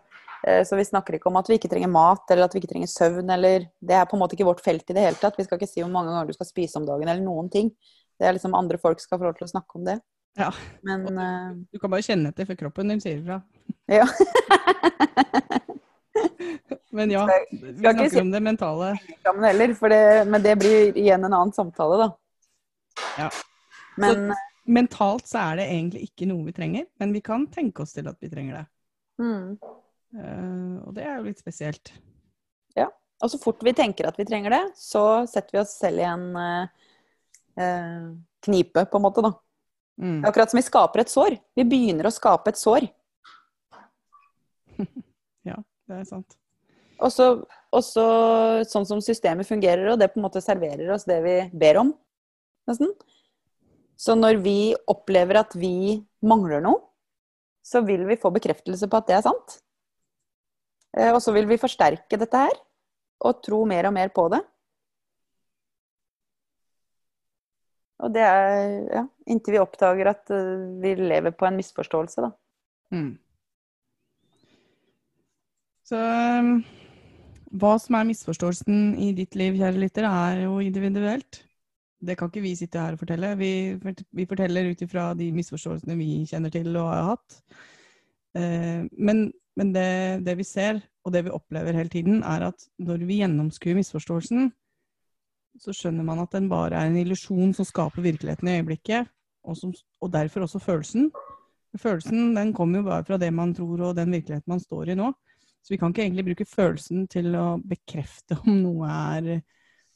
Eh, 0.46 0.62
så 0.66 0.78
vi 0.78 0.86
snakker 0.86 1.18
ikke 1.18 1.30
om 1.30 1.38
at 1.40 1.50
vi 1.50 1.58
ikke 1.58 1.70
trenger 1.72 1.90
mat, 1.90 2.22
eller 2.30 2.46
at 2.46 2.54
vi 2.54 2.62
ikke 2.62 2.70
trenger 2.70 2.90
søvn, 2.90 3.30
eller 3.34 3.66
Det 3.82 3.98
er 3.98 4.06
på 4.06 4.16
en 4.16 4.22
måte 4.22 4.38
ikke 4.38 4.46
vårt 4.46 4.62
felt 4.64 4.86
i 4.90 4.96
det 4.96 5.04
hele 5.08 5.18
tatt. 5.18 5.38
Vi 5.38 5.46
skal 5.46 5.58
ikke 5.58 5.70
si 5.70 5.82
hvor 5.82 5.92
mange 5.92 6.14
ganger 6.14 6.30
du 6.30 6.38
skal 6.38 6.50
spise 6.50 6.78
om 6.78 6.86
dagen, 6.86 7.08
eller 7.08 7.24
noen 7.24 7.50
ting. 7.52 7.72
Det 8.16 8.28
er 8.28 8.36
liksom 8.36 8.54
andre 8.58 8.78
folk 8.80 9.02
skal 9.02 9.18
få 9.20 9.28
lov 9.28 9.38
til 9.38 9.48
å 9.48 9.52
snakke 9.56 9.80
om 9.80 9.86
det. 9.90 9.98
Ja. 10.38 10.52
Men 10.86 11.06
du, 11.06 11.66
Du 11.74 11.82
kan 11.82 11.90
bare 11.92 12.06
kjenne 12.06 12.30
etter, 12.30 12.46
for 12.46 12.58
kroppen 12.62 12.94
din 12.94 13.02
sier 13.02 13.18
ifra. 13.18 13.42
Ja. 13.90 14.06
Men 16.96 17.12
ja, 17.12 17.26
vi 17.50 17.74
snakker 17.78 18.08
si 18.08 18.20
om 18.20 18.30
det 18.32 18.40
mentale. 18.40 18.94
Heller, 19.24 19.74
det, 19.92 20.24
men 20.30 20.42
det 20.42 20.54
blir 20.56 20.96
igjen 20.96 21.24
en 21.24 21.32
annen 21.32 21.52
samtale, 21.52 21.98
da. 22.00 22.08
Ja. 23.18 23.30
Men, 24.00 24.30
så, 24.30 24.36
mentalt 24.64 25.28
så 25.28 25.42
er 25.42 25.60
det 25.60 25.66
egentlig 25.74 26.06
ikke 26.08 26.28
noe 26.30 26.46
vi 26.48 26.54
trenger, 26.56 26.86
men 27.00 27.12
vi 27.12 27.20
kan 27.24 27.46
tenke 27.52 27.84
oss 27.84 27.92
til 27.96 28.08
at 28.08 28.16
vi 28.22 28.30
trenger 28.32 28.60
det. 28.60 28.64
Mm. 29.20 29.56
Uh, 30.16 30.76
og 30.86 30.94
det 30.96 31.04
er 31.04 31.18
jo 31.18 31.26
litt 31.28 31.42
spesielt. 31.42 31.92
Ja. 32.76 32.88
Og 33.20 33.32
så 33.32 33.40
fort 33.40 33.60
vi 33.64 33.76
tenker 33.76 34.08
at 34.08 34.16
vi 34.20 34.26
trenger 34.28 34.56
det, 34.56 34.62
så 34.80 35.26
setter 35.28 35.58
vi 35.58 35.62
oss 35.62 35.76
selv 35.76 36.00
i 36.00 36.08
en 36.08 36.26
uh, 36.36 36.88
uh, 37.60 38.08
knipe, 38.48 38.86
på 38.88 39.00
en 39.00 39.06
måte, 39.08 39.24
da. 39.24 39.34
Mm. 40.00 40.24
Akkurat 40.28 40.52
som 40.52 40.60
vi 40.60 40.64
skaper 40.64 41.04
et 41.04 41.12
sår. 41.12 41.38
Vi 41.56 41.64
begynner 41.68 42.08
å 42.08 42.12
skape 42.12 42.52
et 42.52 42.60
sår. 42.60 42.88
ja, 45.50 45.56
det 45.88 46.00
er 46.00 46.08
sant. 46.08 46.36
Og 47.04 47.12
så, 47.12 47.26
sånn 48.70 48.88
som 48.88 49.02
systemet 49.04 49.48
fungerer, 49.48 49.90
og 49.92 50.00
det 50.00 50.12
på 50.12 50.20
en 50.20 50.26
måte 50.28 50.42
serverer 50.44 50.88
oss 50.94 51.04
det 51.08 51.18
vi 51.24 51.36
ber 51.52 51.82
om, 51.82 51.92
nesten. 52.68 52.92
Så 53.96 54.16
når 54.16 54.40
vi 54.44 54.58
opplever 54.88 55.40
at 55.40 55.56
vi 55.56 56.02
mangler 56.24 56.64
noe, 56.64 56.82
så 57.66 57.82
vil 57.84 58.04
vi 58.08 58.18
få 58.20 58.30
bekreftelse 58.34 58.88
på 58.88 59.00
at 59.00 59.08
det 59.08 59.16
er 59.16 59.24
sant. 59.26 59.58
Eh, 60.96 61.10
og 61.10 61.20
så 61.24 61.34
vil 61.34 61.48
vi 61.50 61.60
forsterke 61.60 62.20
dette 62.20 62.44
her, 62.46 62.54
og 63.24 63.40
tro 63.44 63.64
mer 63.68 63.88
og 63.88 63.96
mer 63.96 64.12
på 64.14 64.28
det. 64.32 64.42
Og 68.04 68.12
det 68.12 68.22
er 68.22 68.56
ja, 68.92 69.02
inntil 69.32 69.56
vi 69.56 69.62
oppdager 69.62 70.12
at 70.12 70.32
eh, 70.34 70.66
vi 70.82 70.94
lever 71.00 71.32
på 71.32 71.48
en 71.48 71.56
misforståelse, 71.58 72.28
da. 72.28 72.32
Mm. 72.92 73.14
Så 75.86 75.98
hva 77.60 77.76
som 77.80 77.96
er 77.98 78.08
misforståelsen 78.08 78.96
i 79.02 79.12
ditt 79.16 79.36
liv, 79.38 79.56
kjære 79.58 79.80
lytter, 79.80 80.06
er 80.08 80.44
jo 80.44 80.58
individuelt. 80.64 81.42
Det 82.06 82.16
kan 82.18 82.28
ikke 82.28 82.44
vi 82.44 82.52
sitte 82.58 82.80
her 82.80 82.96
og 82.96 83.00
fortelle. 83.00 83.32
Vi, 83.40 83.50
vi 84.12 84.26
forteller 84.28 84.68
ut 84.70 84.82
ifra 84.84 85.08
de 85.16 85.30
misforståelsene 85.34 85.96
vi 85.98 86.10
kjenner 86.28 86.52
til 86.52 86.68
og 86.76 86.90
har 86.92 87.10
hatt. 87.14 87.38
Eh, 88.36 88.84
men, 88.92 89.30
men 89.56 89.72
det, 89.74 89.88
det, 90.26 90.36
vi 90.38 90.44
ser, 90.44 90.82
og 91.06 91.14
det 91.14 91.24
vi 91.26 91.34
opplever 91.34 91.78
hele 91.78 91.92
tiden, 91.92 92.22
er 92.22 92.50
at 92.50 92.68
når 92.78 93.06
vi 93.08 93.20
gjennomskuer 93.22 93.78
misforståelsen, 93.78 94.50
så 95.56 95.72
skjønner 95.72 96.04
man 96.04 96.20
at 96.20 96.34
den 96.36 96.50
bare 96.52 96.76
er 96.76 96.90
en 96.90 96.98
illusjon 97.00 97.54
som 97.56 97.64
skaper 97.64 98.04
virkeligheten 98.04 98.50
i 98.50 98.58
øyeblikket, 98.58 99.08
og, 99.46 99.56
som, 99.56 99.72
og 100.02 100.12
derfor 100.12 100.44
også 100.44 100.60
følelsen. 100.60 101.08
Følelsen 101.80 102.34
den 102.36 102.52
kommer 102.56 102.80
jo 102.80 102.88
bare 102.90 103.04
fra 103.04 103.18
det 103.20 103.32
man 103.32 103.54
tror 103.56 103.88
og 103.88 103.96
den 103.96 104.12
virkeligheten 104.12 104.52
man 104.52 104.60
står 104.60 104.92
i 104.92 104.98
nå. 104.98 105.12
Så 105.66 105.74
vi 105.74 105.80
kan 105.80 105.90
ikke 105.90 106.04
egentlig 106.04 106.28
bruke 106.28 106.44
følelsen 106.46 107.08
til 107.10 107.32
å 107.34 107.56
bekrefte 107.58 108.36
om 108.44 108.60
noe 108.62 108.86
er 108.86 109.40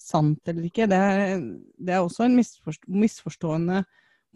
sant 0.00 0.50
eller 0.50 0.66
ikke. 0.66 0.88
Det 0.90 0.98
er, 0.98 1.44
det 1.78 1.94
er 1.94 2.02
også 2.02 2.26
en 2.26 2.34
misforstå 2.34 2.90
misforstående 2.90 3.84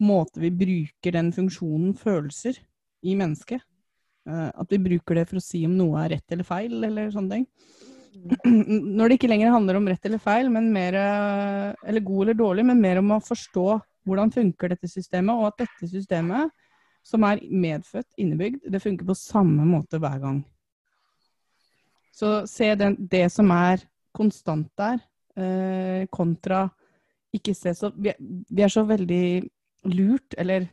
måte 0.04 0.42
vi 0.42 0.50
bruker 0.54 1.14
den 1.14 1.32
funksjonen 1.34 1.96
følelser 1.98 2.60
i 3.06 3.16
mennesket. 3.18 3.62
Uh, 4.30 4.46
at 4.54 4.70
vi 4.70 4.78
bruker 4.86 5.18
det 5.18 5.26
for 5.30 5.40
å 5.40 5.42
si 5.42 5.64
om 5.66 5.74
noe 5.74 6.04
er 6.04 6.14
rett 6.14 6.34
eller 6.36 6.46
feil, 6.46 6.78
eller 6.86 7.10
sånne 7.14 7.40
ting. 7.40 7.48
Når 8.94 9.10
det 9.10 9.18
ikke 9.18 9.32
lenger 9.34 9.54
handler 9.56 9.80
om 9.80 9.90
rett 9.90 10.06
eller 10.06 10.22
feil, 10.22 10.54
mer, 10.54 11.00
eller 11.82 12.06
god 12.06 12.28
eller 12.28 12.38
dårlig, 12.38 12.68
men 12.70 12.82
mer 12.82 13.02
om 13.02 13.16
å 13.16 13.22
forstå 13.26 13.68
hvordan 14.06 14.30
funker 14.34 14.70
dette 14.70 14.90
systemet, 14.90 15.34
og 15.34 15.50
at 15.50 15.64
dette 15.66 15.90
systemet, 15.90 16.54
som 17.04 17.26
er 17.26 17.42
medfødt, 17.50 18.12
innebygd, 18.22 18.68
det 18.70 18.82
funker 18.86 19.10
på 19.10 19.18
samme 19.18 19.66
måte 19.66 19.98
hver 19.98 20.22
gang. 20.22 20.44
Så 22.14 22.44
se 22.46 22.70
den, 22.78 22.96
det 23.10 23.26
som 23.34 23.50
er 23.54 23.82
konstant 24.14 24.70
der, 24.78 25.00
eh, 25.36 26.06
kontra 26.14 26.68
ikke 27.34 27.54
se 27.58 27.72
så 27.74 27.90
vi, 27.96 28.12
vi, 28.20 28.62
er 28.62 28.70
så 28.70 28.84
veldig 28.86 29.26
lurt, 29.90 30.36
eller 30.38 30.68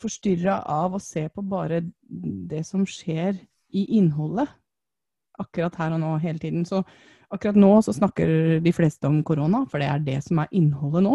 forstyrra 0.00 0.60
av 0.66 0.96
å 0.96 1.02
se 1.02 1.28
på 1.30 1.44
bare 1.46 1.84
det 2.10 2.64
som 2.66 2.82
skjer 2.86 3.38
i 3.70 3.86
innholdet. 3.98 4.50
Akkurat 5.38 5.78
her 5.78 5.94
og 5.94 6.02
nå, 6.02 6.16
hele 6.22 6.42
tiden. 6.42 6.66
Så 6.66 6.82
Akkurat 7.30 7.54
nå 7.54 7.70
så 7.86 7.92
snakker 7.94 8.58
de 8.58 8.72
fleste 8.74 9.06
om 9.06 9.20
korona, 9.22 9.62
for 9.70 9.78
det 9.78 9.86
er 9.86 10.00
det 10.02 10.16
som 10.26 10.40
er 10.42 10.50
innholdet 10.56 11.04
nå. 11.06 11.12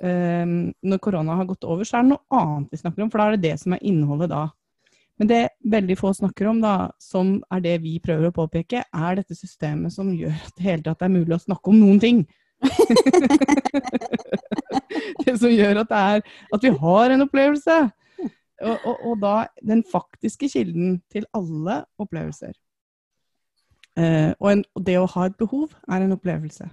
Um, 0.00 0.70
når 0.86 1.00
korona 1.02 1.34
har 1.40 1.48
gått 1.48 1.66
over, 1.66 1.84
så 1.84 1.98
er 1.98 2.06
det 2.06 2.12
noe 2.12 2.38
annet 2.38 2.70
vi 2.70 2.78
snakker 2.80 3.04
om, 3.04 3.10
for 3.10 3.20
da 3.20 3.26
er 3.26 3.36
det 3.36 3.48
det 3.48 3.56
som 3.60 3.74
er 3.74 3.82
innholdet 3.90 4.30
da. 4.30 4.44
Men 5.20 5.28
det 5.28 5.40
veldig 5.68 5.98
få 6.00 6.14
snakker 6.16 6.48
om, 6.48 6.62
da, 6.64 6.88
som 6.96 7.34
er 7.52 7.60
det 7.60 7.74
vi 7.82 7.98
prøver 8.00 8.30
å 8.30 8.34
påpeke, 8.34 8.86
er 8.88 9.18
dette 9.18 9.36
systemet 9.36 9.92
som 9.92 10.08
gjør 10.16 10.32
at 10.32 10.54
det 10.56 10.64
hele 10.64 10.84
tatt 10.86 11.02
er 11.04 11.12
mulig 11.12 11.34
å 11.36 11.42
snakke 11.42 11.68
om 11.68 11.76
noen 11.76 11.98
ting. 12.00 12.22
det 15.26 15.34
som 15.36 15.52
gjør 15.52 15.82
at, 15.82 15.90
det 15.90 15.98
er, 16.00 16.22
at 16.56 16.64
vi 16.64 16.70
har 16.80 17.12
en 17.12 17.24
opplevelse. 17.26 17.76
Og, 18.60 18.78
og, 18.78 18.94
og, 18.94 19.12
da 19.20 19.34
den 19.64 19.82
faktiske 19.88 20.48
kilden 20.52 20.98
til 21.12 21.26
alle 21.36 21.82
opplevelser. 22.00 22.54
Eh, 24.00 24.32
og, 24.38 24.48
en, 24.54 24.64
og, 24.76 24.84
det 24.86 24.96
å 25.00 25.08
ha 25.18 25.26
et 25.28 25.36
behov 25.40 25.74
er 25.84 26.04
en 26.04 26.16
opplevelse. 26.16 26.68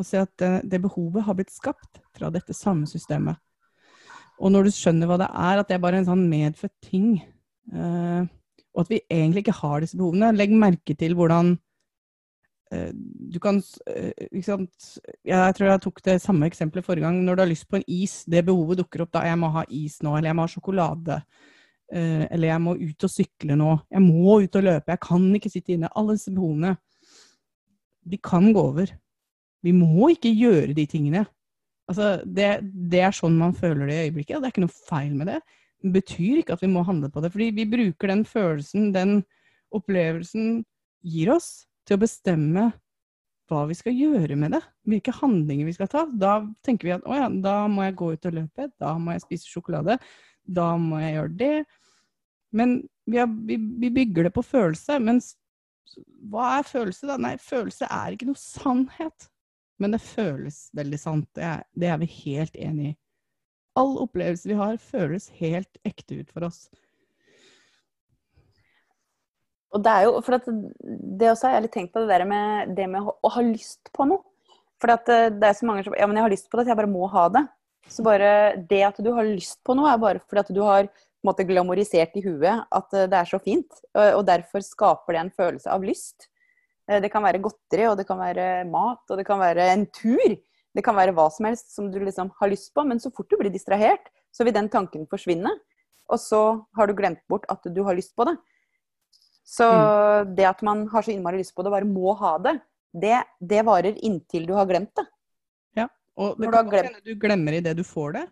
Å 0.00 0.06
se 0.06 0.20
at 0.20 0.32
det, 0.40 0.52
det, 0.72 0.80
behovet 0.80 1.26
har 1.26 1.36
blitt 1.36 1.52
skapt 1.52 2.00
fra 2.16 2.32
dette 2.32 2.56
samme 2.56 2.88
systemet. 2.88 3.36
Og 4.40 4.52
når 4.52 4.68
du 4.68 4.72
skjønner 4.72 5.08
hva 5.08 5.20
det 5.20 5.28
er, 5.28 5.60
at 5.60 5.68
det 5.68 5.76
er 5.76 5.84
bare 5.84 6.00
en 6.00 6.08
sånn 6.08 6.24
medfødt 6.30 6.76
ting, 6.88 7.20
uh, 7.74 8.22
og 8.74 8.84
at 8.84 8.92
vi 8.92 9.00
egentlig 9.10 9.44
ikke 9.44 9.58
har 9.58 9.82
disse 9.82 9.98
behovene 9.98 10.30
Legg 10.36 10.52
merke 10.54 10.94
til 10.98 11.16
hvordan 11.18 11.52
uh, 12.74 12.90
du 12.94 13.38
kan 13.42 13.58
Jeg 15.26 15.56
tror 15.56 15.66
jeg 15.66 15.82
tok 15.84 16.02
det 16.06 16.20
samme 16.22 16.46
eksempelet 16.46 16.86
forrige 16.86 17.06
gang. 17.08 17.22
Når 17.24 17.36
du 17.36 17.44
har 17.44 17.50
lyst 17.50 17.68
på 17.70 17.80
en 17.80 17.88
is, 17.88 18.22
det 18.30 18.46
behovet 18.46 18.82
dukker 18.82 19.06
opp 19.06 19.14
da. 19.16 19.24
Jeg 19.26 19.38
må 19.40 19.50
ha 19.54 19.64
is 19.68 20.00
nå, 20.02 20.16
eller 20.16 20.30
jeg 20.30 20.38
må 20.38 20.46
ha 20.46 20.54
sjokolade. 20.54 21.22
Eller 21.90 22.52
jeg 22.52 22.62
må 22.62 22.76
ut 22.78 23.04
og 23.06 23.10
sykle 23.10 23.56
nå. 23.58 23.72
Jeg 23.90 24.02
må 24.04 24.36
ut 24.44 24.56
og 24.60 24.62
løpe. 24.62 24.92
Jeg 24.94 25.02
kan 25.02 25.24
ikke 25.34 25.50
sitte 25.50 25.74
inne. 25.74 25.90
Alle 25.98 26.14
disse 26.14 26.30
behovene. 26.30 26.76
De 28.06 28.18
kan 28.22 28.52
gå 28.54 28.62
over. 28.62 28.92
Vi 29.66 29.72
må 29.76 30.12
ikke 30.14 30.32
gjøre 30.32 30.74
de 30.76 30.86
tingene. 30.88 31.24
Altså, 31.90 32.20
det, 32.24 32.50
det, 32.62 33.00
er 33.02 33.14
sånn 33.14 33.38
man 33.38 33.56
føler 33.56 33.88
det 33.88 33.96
i 33.96 34.04
øyeblikket. 34.08 34.38
Det 34.38 34.46
er 34.46 34.54
ikke 34.54 34.64
noe 34.64 34.76
feil 34.88 35.16
med 35.18 35.32
det. 35.32 35.40
Betyr 35.80 36.42
ikke 36.42 36.56
at 36.56 36.62
vi 36.64 36.70
må 36.72 36.84
handle 36.84 37.08
på 37.12 37.22
det. 37.24 37.32
Fordi 37.32 37.50
vi 37.56 37.68
bruker 37.68 38.12
den 38.12 38.24
følelsen, 38.28 38.90
den 38.94 39.20
opplevelsen 39.74 40.62
gir 41.06 41.32
oss, 41.32 41.66
til 41.88 41.96
å 41.96 42.02
bestemme 42.02 42.70
hva 43.50 43.64
vi 43.66 43.74
skal 43.74 43.96
gjøre 43.96 44.36
med 44.38 44.54
det. 44.54 44.60
Hvilke 44.88 45.14
handlinger 45.16 45.66
vi 45.66 45.74
skal 45.74 45.90
ta. 45.90 46.04
Da 46.06 46.38
tenker 46.66 46.86
vi 46.86 46.94
at 46.94 47.06
å 47.08 47.16
ja, 47.18 47.28
da 47.42 47.64
må 47.70 47.86
jeg 47.86 47.96
gå 47.98 48.12
ut 48.14 48.28
og 48.30 48.36
løpe. 48.36 48.68
Da 48.80 48.94
må 49.00 49.16
jeg 49.16 49.24
spise 49.24 49.50
sjokolade. 49.50 49.98
Da 50.46 50.72
må 50.80 51.00
jeg 51.02 51.16
gjøre 51.16 51.36
det. 51.40 51.54
Men 52.56 52.78
vi, 53.06 53.18
har, 53.18 53.30
vi, 53.30 53.58
vi, 53.58 53.90
bygger 53.94 54.28
det 54.28 54.34
på 54.36 54.44
følelse. 54.46 55.00
Men 55.02 55.20
hva 56.30 56.56
er 56.58 56.68
følelse, 56.68 57.08
da? 57.10 57.18
Nei, 57.20 57.34
følelse 57.42 57.90
er 57.90 58.14
ikke 58.14 58.30
noe 58.30 58.40
sannhet. 58.40 59.30
Men 59.80 59.96
det 59.96 60.02
føles 60.04 60.66
veldig 60.76 61.00
sant. 61.00 61.30
Det 61.36 61.46
er, 61.46 61.64
det 61.74 61.90
er 61.90 62.00
vi 62.02 62.10
helt 62.20 62.58
enig 62.60 62.92
i. 62.92 62.96
All 63.80 63.96
opplevelse 64.04 64.50
vi 64.50 64.58
har, 64.58 64.78
føles 64.82 65.30
helt 65.40 65.80
ekte 65.88 66.20
ut 66.20 66.32
for 66.34 66.46
oss. 66.50 66.64
Og 69.70 69.84
det 69.84 69.92
er 69.92 70.08
jo, 70.08 70.16
for 70.26 70.40
det 70.42 71.30
også 71.30 71.46
har 71.46 71.56
jeg 71.56 71.66
litt 71.68 71.76
tenkt 71.76 71.92
på 71.94 72.02
det 72.02 72.10
der 72.10 72.26
med 72.26 72.72
det 72.74 72.88
med 72.90 73.06
å, 73.06 73.30
ha 73.30 73.44
lyst 73.44 73.92
på 73.94 74.06
noe. 74.10 74.24
For 74.82 74.90
eh, 74.96 75.28
det 75.30 75.46
er 75.46 75.56
så 75.56 75.68
mange 75.68 75.84
som 75.86 75.94
Ja, 75.98 76.08
men 76.10 76.18
jeg 76.18 76.26
har 76.26 76.32
lyst 76.32 76.50
på 76.50 76.58
det, 76.58 76.66
så 76.66 76.74
jeg 76.74 76.80
bare 76.80 76.90
må 76.90 77.06
ha 77.12 77.28
det. 77.32 77.44
Så 77.90 78.02
bare 78.06 78.32
det 78.70 78.82
at 78.86 78.98
du 79.02 79.12
har 79.14 79.26
lyst 79.26 79.60
på 79.66 79.76
noe, 79.78 79.90
er 79.90 80.02
bare 80.02 80.22
fordi 80.24 80.42
at 80.42 80.52
du 80.54 80.60
har 80.66 80.90
måte, 81.26 81.44
glamorisert 81.46 82.14
i 82.16 82.24
huet 82.24 82.66
at 82.66 82.98
eh, 82.98 83.06
det 83.10 83.20
er 83.20 83.30
så 83.30 83.40
fint. 83.42 83.80
Og 83.94 84.24
derfor 84.26 84.64
skaper 84.66 85.14
det 85.14 85.22
en 85.22 85.34
følelse 85.38 85.70
av 85.70 85.86
lyst. 85.86 86.30
Eh, 86.90 87.00
det 87.02 87.10
kan 87.12 87.24
være 87.24 87.42
godteri, 87.42 87.86
og 87.90 87.98
det 88.00 88.06
kan 88.08 88.20
være 88.20 88.48
mat, 88.70 89.04
og 89.08 89.20
det 89.20 89.26
kan 89.28 89.40
være 89.42 89.70
en 89.74 89.86
tur. 89.94 90.38
Det 90.76 90.84
kan 90.86 90.96
være 90.96 91.14
hva 91.16 91.26
som 91.34 91.48
helst 91.48 91.72
som 91.74 91.88
du 91.90 91.98
liksom 92.02 92.30
har 92.38 92.50
lyst 92.52 92.72
på, 92.74 92.84
men 92.86 93.00
så 93.02 93.10
fort 93.14 93.30
du 93.30 93.38
blir 93.40 93.52
distrahert, 93.52 94.06
så 94.30 94.46
vil 94.46 94.54
den 94.54 94.70
tanken 94.70 95.08
forsvinne. 95.10 95.50
Og 96.10 96.18
så 96.22 96.42
har 96.78 96.90
du 96.90 96.94
glemt 96.98 97.22
bort 97.30 97.46
at 97.50 97.66
du 97.66 97.82
har 97.86 97.96
lyst 97.98 98.14
på 98.18 98.26
det. 98.28 98.36
Så 99.46 99.66
mm. 99.66 100.34
det 100.38 100.46
at 100.46 100.62
man 100.62 100.84
har 100.92 101.02
så 101.02 101.10
innmari 101.14 101.40
lyst 101.40 101.56
på 101.56 101.64
det, 101.66 101.72
bare 101.74 101.88
må 101.88 102.14
ha 102.18 102.36
det, 102.42 102.58
det, 102.94 103.16
det 103.40 103.64
varer 103.66 103.98
inntil 104.06 104.46
du 104.46 104.54
har 104.54 104.68
glemt 104.70 104.92
det. 104.98 105.06
Ja, 105.78 105.88
og 106.18 106.38
det 106.38 106.52
kan 106.54 106.70
hende 106.70 107.02
du 107.06 107.14
glemmer 107.18 107.58
i 107.58 107.62
det 107.64 107.74
du 107.78 107.82
får 107.86 108.14
det. 108.18 108.24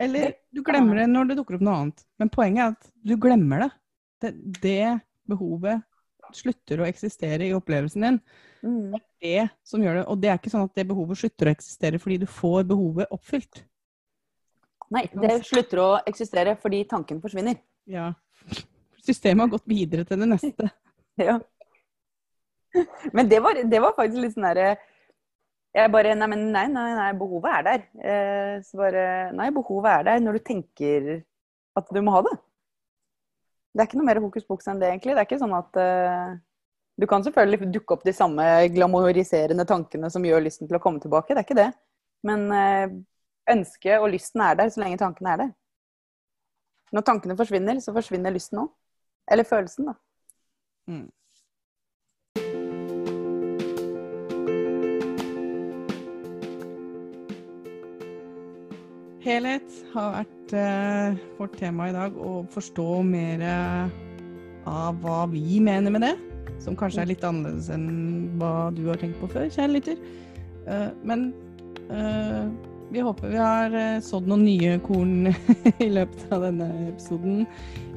Eller 0.00 0.32
du 0.54 0.62
glemmer 0.64 1.02
det 1.02 1.10
når 1.10 1.30
det 1.30 1.36
dukker 1.40 1.58
opp 1.58 1.66
noe 1.66 1.76
annet. 1.82 2.04
Men 2.18 2.30
poenget 2.32 2.62
er 2.62 2.76
at 2.76 2.92
du 3.10 3.14
glemmer 3.20 3.66
det. 3.66 3.70
Det, 4.20 4.30
det 4.62 4.84
behovet 5.28 5.82
slutter 6.38 6.82
å 6.82 6.86
eksistere 6.88 7.48
i 7.48 7.54
opplevelsen 7.56 8.06
din. 8.06 8.18
Mm. 8.60 8.92
Det 8.92 9.00
er 9.00 9.26
det 9.26 9.44
som 9.66 9.82
gjør 9.82 10.00
det. 10.00 10.04
Og 10.12 10.20
det 10.20 10.30
er 10.30 10.40
ikke 10.40 10.52
sånn 10.52 10.66
at 10.68 10.76
det 10.76 10.86
behovet 10.90 11.20
slutter 11.20 11.50
å 11.50 11.54
eksistere 11.54 12.00
fordi 12.02 12.20
du 12.22 12.26
får 12.30 12.66
behovet 12.70 13.14
oppfylt. 13.14 13.64
Nei, 14.90 15.04
det 15.22 15.38
slutter 15.46 15.82
å 15.82 15.88
eksistere 16.10 16.56
fordi 16.60 16.82
tanken 16.90 17.22
forsvinner. 17.22 17.60
Ja. 17.90 18.10
Systemet 19.06 19.46
har 19.46 19.54
gått 19.54 19.68
videre 19.70 20.04
til 20.08 20.20
det 20.20 20.28
neste. 20.32 20.70
ja. 21.28 21.38
Men 23.14 23.30
det 23.30 23.40
var, 23.42 23.58
det 23.66 23.82
var 23.82 23.96
faktisk 23.96 24.22
litt 24.22 24.36
sånn 24.36 24.46
derre 24.46 24.74
jeg 25.70 25.90
bare 25.94 26.16
Nei, 26.18 26.26
men 26.32 26.48
nei, 26.50 26.64
nei, 26.70 26.88
nei 26.98 27.10
behovet 27.18 27.52
er 27.54 27.66
der. 27.66 27.82
Eh, 28.02 28.54
så 28.66 28.80
bare 28.80 29.04
Nei, 29.38 29.50
behovet 29.54 29.92
er 29.92 30.06
der 30.08 30.22
når 30.24 30.38
du 30.38 30.46
tenker 30.48 31.10
at 31.78 31.92
du 31.94 32.00
må 32.02 32.16
ha 32.16 32.24
det. 32.26 32.32
Det 33.70 33.82
er 33.82 33.86
ikke 33.86 34.00
noe 34.00 34.08
mer 34.08 34.20
hokus 34.22 34.46
pokus 34.46 34.68
enn 34.70 34.80
det, 34.80 34.88
egentlig. 34.90 35.14
Det 35.14 35.22
er 35.22 35.28
ikke 35.28 35.40
sånn 35.42 35.54
at 35.54 35.78
uh, 35.78 36.32
Du 37.00 37.06
kan 37.10 37.22
selvfølgelig 37.24 37.70
dukke 37.74 37.96
opp 37.96 38.02
de 38.04 38.14
samme 38.16 38.44
glamoriserende 38.74 39.64
tankene 39.68 40.10
som 40.12 40.26
gjør 40.26 40.42
lysten 40.44 40.68
til 40.68 40.76
å 40.76 40.82
komme 40.82 41.00
tilbake, 41.02 41.34
det 41.34 41.44
er 41.44 41.46
ikke 41.46 41.60
det. 41.60 41.70
Men 42.26 42.44
uh, 42.50 42.98
ønsket 43.54 44.02
og 44.02 44.10
lysten 44.12 44.42
er 44.44 44.58
der 44.58 44.74
så 44.74 44.82
lenge 44.82 45.00
tankene 45.00 45.32
er 45.34 45.42
der. 45.44 45.54
Når 46.90 47.06
tankene 47.06 47.38
forsvinner, 47.38 47.78
så 47.80 47.94
forsvinner 47.94 48.34
lysten 48.34 48.64
òg. 48.64 48.70
Eller 49.30 49.46
følelsen, 49.46 49.92
da. 49.92 49.94
Mm. 50.90 51.06
Helhet 59.30 59.74
har 59.92 60.14
vært 60.16 60.52
eh, 60.58 61.18
vårt 61.38 61.52
tema 61.60 61.86
i 61.86 61.92
dag, 61.94 62.16
å 62.18 62.40
forstå 62.50 62.86
mer 63.06 63.44
av 64.66 64.96
hva 65.04 65.20
vi 65.30 65.60
mener 65.62 65.92
med 65.94 66.02
det. 66.02 66.16
Som 66.60 66.74
kanskje 66.76 67.04
er 67.04 67.12
litt 67.12 67.22
annerledes 67.24 67.68
enn 67.70 68.32
hva 68.40 68.72
du 68.74 68.82
har 68.88 68.98
tenkt 68.98 69.20
på 69.20 69.28
før, 69.30 69.46
kjære 69.46 69.76
lytter. 69.76 70.00
Uh, 70.66 70.90
men 71.06 71.30
uh, 71.92 72.50
vi 72.90 73.04
håper 73.06 73.30
vi 73.30 73.38
har 73.38 73.76
sådd 74.04 74.26
noen 74.28 74.42
nye 74.48 74.74
korn 74.82 75.30
i 75.86 75.88
løpet 75.94 76.34
av 76.34 76.48
denne 76.48 76.66
episoden. 76.88 77.46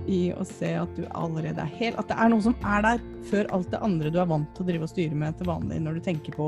I 0.04 0.22
å 0.36 0.46
se 0.46 0.70
at 0.76 0.94
du 1.00 1.08
allerede 1.16 1.64
er 1.64 1.76
hel. 1.80 1.98
At 1.98 2.12
det 2.12 2.20
er 2.20 2.30
noe 2.30 2.46
som 2.46 2.56
er 2.68 2.86
der 2.86 3.04
før 3.32 3.50
alt 3.56 3.72
det 3.74 3.82
andre 3.82 4.12
du 4.14 4.22
er 4.22 4.30
vant 4.30 4.50
til 4.54 4.66
å 4.66 4.70
drive 4.70 4.86
og 4.86 4.92
styre 4.92 5.18
med 5.18 5.40
til 5.40 5.50
vanlig 5.50 5.80
når 5.82 5.98
du 5.98 6.06
tenker 6.12 6.36
på 6.38 6.48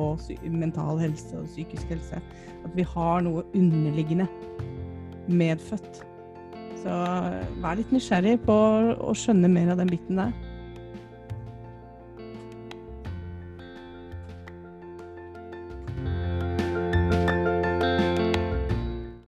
mental 0.51 0.99
helse 1.01 1.39
og 1.39 1.49
psykisk 1.49 1.89
helse. 1.95 2.21
At 2.67 2.75
vi 2.77 2.85
har 2.93 3.23
noe 3.25 3.47
underliggende 3.55 4.27
medfødt. 5.27 6.01
Så 6.83 6.95
vær 7.63 7.79
litt 7.79 7.93
nysgjerrig 7.93 8.37
på 8.45 8.55
å 9.01 9.15
skjønne 9.17 9.49
mer 9.49 9.73
av 9.73 9.81
den 9.81 9.89
biten 9.89 10.21
der. 10.21 10.35